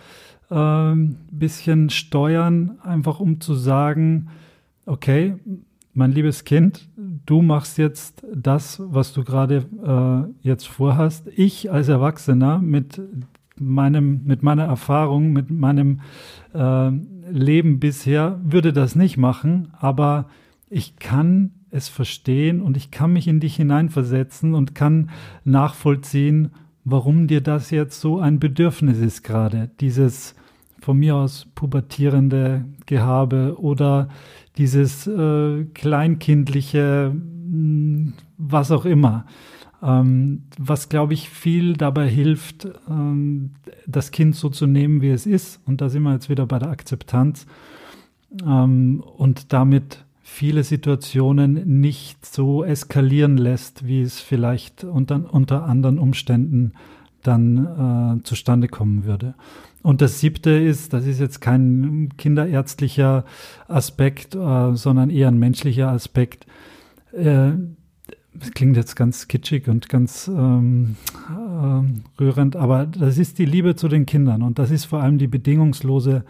ein 0.49 1.17
äh, 1.32 1.36
bisschen 1.36 1.89
steuern, 1.89 2.77
einfach 2.84 3.19
um 3.19 3.39
zu 3.39 3.56
sagen, 3.56 4.27
okay, 4.86 5.36
mein 5.93 6.12
liebes 6.12 6.43
Kind, 6.43 6.89
du 7.25 7.41
machst 7.41 7.77
jetzt 7.77 8.25
das, 8.34 8.82
was 8.84 9.13
du 9.13 9.23
gerade 9.23 9.65
äh, 9.86 10.47
jetzt 10.47 10.67
vorhast. 10.67 11.27
Ich 11.36 11.71
als 11.71 11.89
Erwachsener 11.89 12.60
mit 12.60 13.01
meinem, 13.58 14.21
mit 14.25 14.43
meiner 14.43 14.63
Erfahrung, 14.65 15.32
mit 15.32 15.51
meinem 15.51 16.01
äh, 16.54 16.91
Leben 17.30 17.80
bisher 17.80 18.39
würde 18.43 18.73
das 18.73 18.95
nicht 18.95 19.17
machen, 19.17 19.69
aber 19.80 20.30
ich 20.69 20.97
kann 20.97 21.51
es 21.71 21.89
verstehen 21.89 22.62
und 22.62 22.77
ich 22.77 22.91
kann 22.91 23.13
mich 23.13 23.27
in 23.27 23.39
dich 23.39 23.55
hineinversetzen 23.55 24.53
und 24.53 24.75
kann 24.75 25.10
nachvollziehen, 25.43 26.51
warum 26.84 27.27
dir 27.27 27.41
das 27.41 27.71
jetzt 27.71 27.99
so 27.99 28.19
ein 28.19 28.39
Bedürfnis 28.39 28.99
ist 28.99 29.23
gerade. 29.23 29.71
Dieses 29.79 30.36
von 30.81 30.97
mir 30.97 31.15
aus 31.15 31.47
pubertierende 31.53 32.65
Gehabe 32.88 33.55
oder 33.60 34.10
dieses 34.57 35.07
äh, 35.07 35.65
kleinkindliche, 35.73 37.12
hm, 37.12 38.13
was 38.38 38.71
auch 38.71 38.86
immer. 38.86 39.25
Ähm, 39.84 40.43
was, 40.60 40.89
glaube 40.89 41.13
ich, 41.13 41.29
viel 41.29 41.73
dabei 41.73 42.07
hilft, 42.07 42.67
ähm, 42.89 43.51
das 43.88 44.12
Kind 44.12 44.36
so 44.36 44.49
zu 44.49 44.67
nehmen, 44.67 45.01
wie 45.01 45.10
es 45.10 45.25
ist. 45.25 45.60
Und 45.65 45.81
da 45.81 45.89
sind 45.89 46.03
wir 46.03 46.13
jetzt 46.13 46.29
wieder 46.29 46.45
bei 46.45 46.60
der 46.60 46.69
Akzeptanz. 46.69 47.47
Ähm, 48.45 49.03
und 49.17 49.53
damit 49.53 50.05
viele 50.31 50.63
Situationen 50.63 51.81
nicht 51.81 52.25
so 52.25 52.63
eskalieren 52.63 53.37
lässt, 53.37 53.85
wie 53.85 54.01
es 54.01 54.21
vielleicht 54.21 54.85
unter, 54.85 55.31
unter 55.33 55.65
anderen 55.65 55.99
Umständen 55.99 56.71
dann 57.21 58.19
äh, 58.19 58.23
zustande 58.23 58.69
kommen 58.69 59.03
würde. 59.03 59.35
Und 59.83 60.01
das 60.01 60.21
siebte 60.21 60.51
ist, 60.51 60.93
das 60.93 61.05
ist 61.05 61.19
jetzt 61.19 61.41
kein 61.41 62.13
kinderärztlicher 62.17 63.25
Aspekt, 63.67 64.33
äh, 64.33 64.73
sondern 64.73 65.09
eher 65.09 65.27
ein 65.27 65.37
menschlicher 65.37 65.89
Aspekt. 65.89 66.47
Äh, 67.11 67.51
das 68.33 68.51
klingt 68.53 68.77
jetzt 68.77 68.95
ganz 68.95 69.27
kitschig 69.27 69.67
und 69.67 69.89
ganz 69.89 70.29
ähm, 70.29 70.95
äh, 71.29 72.21
rührend, 72.21 72.55
aber 72.55 72.85
das 72.85 73.17
ist 73.17 73.37
die 73.37 73.45
Liebe 73.45 73.75
zu 73.75 73.89
den 73.89 74.05
Kindern 74.05 74.43
und 74.43 74.59
das 74.59 74.71
ist 74.71 74.85
vor 74.85 75.03
allem 75.03 75.17
die 75.17 75.27
bedingungslose 75.27 76.23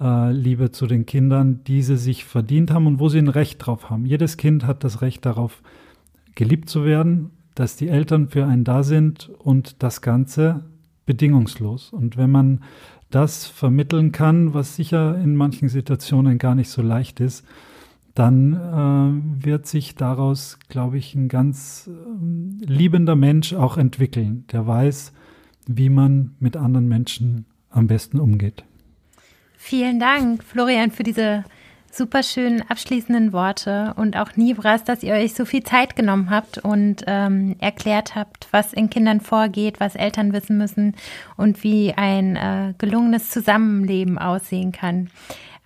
äh, 0.00 0.32
Liebe 0.32 0.70
zu 0.70 0.86
den 0.86 1.06
Kindern, 1.06 1.64
die 1.64 1.82
sie 1.82 1.96
sich 1.96 2.24
verdient 2.24 2.70
haben 2.70 2.86
und 2.86 2.98
wo 3.00 3.08
sie 3.08 3.18
ein 3.18 3.28
Recht 3.28 3.58
drauf 3.58 3.90
haben. 3.90 4.06
Jedes 4.06 4.36
Kind 4.36 4.66
hat 4.66 4.84
das 4.84 5.02
Recht 5.02 5.24
darauf, 5.26 5.62
geliebt 6.34 6.70
zu 6.70 6.84
werden, 6.84 7.30
dass 7.54 7.76
die 7.76 7.88
Eltern 7.88 8.28
für 8.28 8.46
einen 8.46 8.64
da 8.64 8.84
sind 8.84 9.30
und 9.38 9.82
das 9.82 10.00
Ganze 10.02 10.64
bedingungslos. 11.06 11.92
Und 11.92 12.16
wenn 12.16 12.30
man 12.30 12.60
das 13.10 13.46
vermitteln 13.46 14.12
kann, 14.12 14.54
was 14.54 14.76
sicher 14.76 15.18
in 15.18 15.34
manchen 15.34 15.68
Situationen 15.68 16.38
gar 16.38 16.54
nicht 16.54 16.68
so 16.68 16.82
leicht 16.82 17.18
ist, 17.20 17.44
dann 18.14 18.54
äh, 18.54 19.44
wird 19.44 19.66
sich 19.66 19.94
daraus, 19.94 20.58
glaube 20.68 20.98
ich, 20.98 21.14
ein 21.14 21.28
ganz 21.28 21.88
äh, 21.88 22.64
liebender 22.64 23.16
Mensch 23.16 23.54
auch 23.54 23.76
entwickeln, 23.76 24.44
der 24.52 24.66
weiß, 24.66 25.12
wie 25.66 25.88
man 25.88 26.34
mit 26.40 26.56
anderen 26.56 26.88
Menschen 26.88 27.46
am 27.70 27.86
besten 27.86 28.18
umgeht. 28.18 28.64
Vielen 29.60 29.98
Dank, 29.98 30.44
Florian, 30.44 30.92
für 30.92 31.02
diese 31.02 31.44
super 31.90 32.22
schönen 32.22 32.62
abschließenden 32.70 33.32
Worte 33.32 33.92
und 33.96 34.16
auch 34.16 34.36
Nivras, 34.36 34.84
dass 34.84 35.02
ihr 35.02 35.14
euch 35.14 35.34
so 35.34 35.44
viel 35.44 35.64
Zeit 35.64 35.96
genommen 35.96 36.30
habt 36.30 36.58
und 36.58 37.02
ähm, 37.06 37.56
erklärt 37.58 38.14
habt, 38.14 38.46
was 38.52 38.72
in 38.72 38.88
Kindern 38.88 39.20
vorgeht, 39.20 39.80
was 39.80 39.96
Eltern 39.96 40.32
wissen 40.32 40.58
müssen 40.58 40.94
und 41.36 41.64
wie 41.64 41.92
ein 41.92 42.36
äh, 42.36 42.72
gelungenes 42.78 43.30
Zusammenleben 43.30 44.16
aussehen 44.16 44.70
kann. 44.70 45.10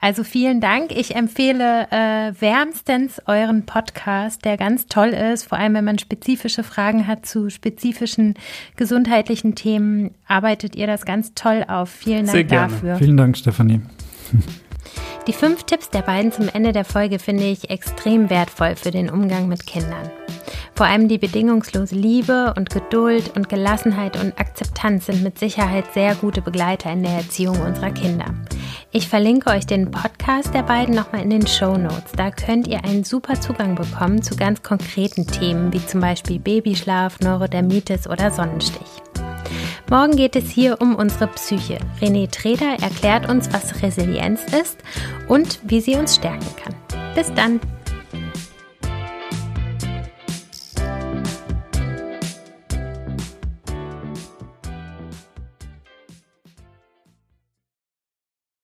Also 0.02 0.24
vielen 0.24 0.60
Dank. 0.60 0.90
Ich 0.90 1.14
empfehle 1.14 1.86
äh, 1.92 2.32
wärmstens 2.40 3.22
euren 3.26 3.66
Podcast, 3.66 4.44
der 4.44 4.56
ganz 4.56 4.86
toll 4.86 5.10
ist. 5.10 5.44
Vor 5.44 5.58
allem, 5.58 5.74
wenn 5.74 5.84
man 5.84 6.00
spezifische 6.00 6.64
Fragen 6.64 7.06
hat 7.06 7.24
zu 7.24 7.50
spezifischen 7.50 8.34
gesundheitlichen 8.74 9.54
Themen, 9.54 10.10
arbeitet 10.26 10.74
ihr 10.74 10.88
das 10.88 11.06
ganz 11.06 11.34
toll 11.34 11.64
auf. 11.68 11.88
Vielen 11.88 12.26
Dank 12.26 12.32
Sehr 12.32 12.42
gerne. 12.42 12.72
dafür. 12.72 12.96
Vielen 12.96 13.16
Dank, 13.16 13.36
Stefanie. 13.36 13.80
Die 15.28 15.32
fünf 15.32 15.62
Tipps 15.62 15.88
der 15.88 16.02
beiden 16.02 16.32
zum 16.32 16.48
Ende 16.48 16.72
der 16.72 16.84
Folge 16.84 17.20
finde 17.20 17.44
ich 17.44 17.70
extrem 17.70 18.28
wertvoll 18.28 18.74
für 18.74 18.90
den 18.90 19.08
Umgang 19.08 19.46
mit 19.46 19.68
Kindern. 19.68 20.10
Vor 20.74 20.87
allem 20.87 21.06
die 21.06 21.18
bedingungslose 21.18 21.94
Liebe 21.94 22.54
und 22.56 22.70
Geduld 22.70 23.37
und 23.37 23.48
Gelassenheit 23.48 24.20
und 24.20 24.37
Akzeptanz 24.40 25.06
sind 25.06 25.22
mit 25.22 25.38
Sicherheit 25.38 25.85
sehr 25.94 26.16
gute 26.16 26.42
Begleiter 26.42 26.90
in 26.90 27.04
der 27.04 27.12
Erziehung 27.12 27.60
unserer 27.60 27.92
Kinder. 27.92 28.35
Ich 28.94 29.08
verlinke 29.08 29.48
euch 29.48 29.64
den 29.64 29.90
Podcast 29.90 30.52
der 30.52 30.64
beiden 30.64 30.94
nochmal 30.94 31.22
in 31.22 31.30
den 31.30 31.46
Show 31.46 31.78
Notes. 31.78 32.12
Da 32.14 32.30
könnt 32.30 32.66
ihr 32.68 32.84
einen 32.84 33.04
super 33.04 33.40
Zugang 33.40 33.74
bekommen 33.74 34.20
zu 34.20 34.36
ganz 34.36 34.62
konkreten 34.62 35.26
Themen, 35.26 35.72
wie 35.72 35.84
zum 35.86 36.02
Beispiel 36.02 36.38
Babyschlaf, 36.38 37.18
Neurodermitis 37.20 38.06
oder 38.06 38.30
Sonnenstich. 38.30 39.02
Morgen 39.88 40.14
geht 40.14 40.36
es 40.36 40.50
hier 40.50 40.78
um 40.82 40.94
unsere 40.94 41.28
Psyche. 41.28 41.78
René 42.02 42.30
Treder 42.30 42.82
erklärt 42.82 43.30
uns, 43.30 43.50
was 43.50 43.82
Resilienz 43.82 44.42
ist 44.52 44.76
und 45.26 45.60
wie 45.62 45.80
sie 45.80 45.94
uns 45.94 46.16
stärken 46.16 46.54
kann. 46.62 46.74
Bis 47.14 47.32
dann! 47.32 47.60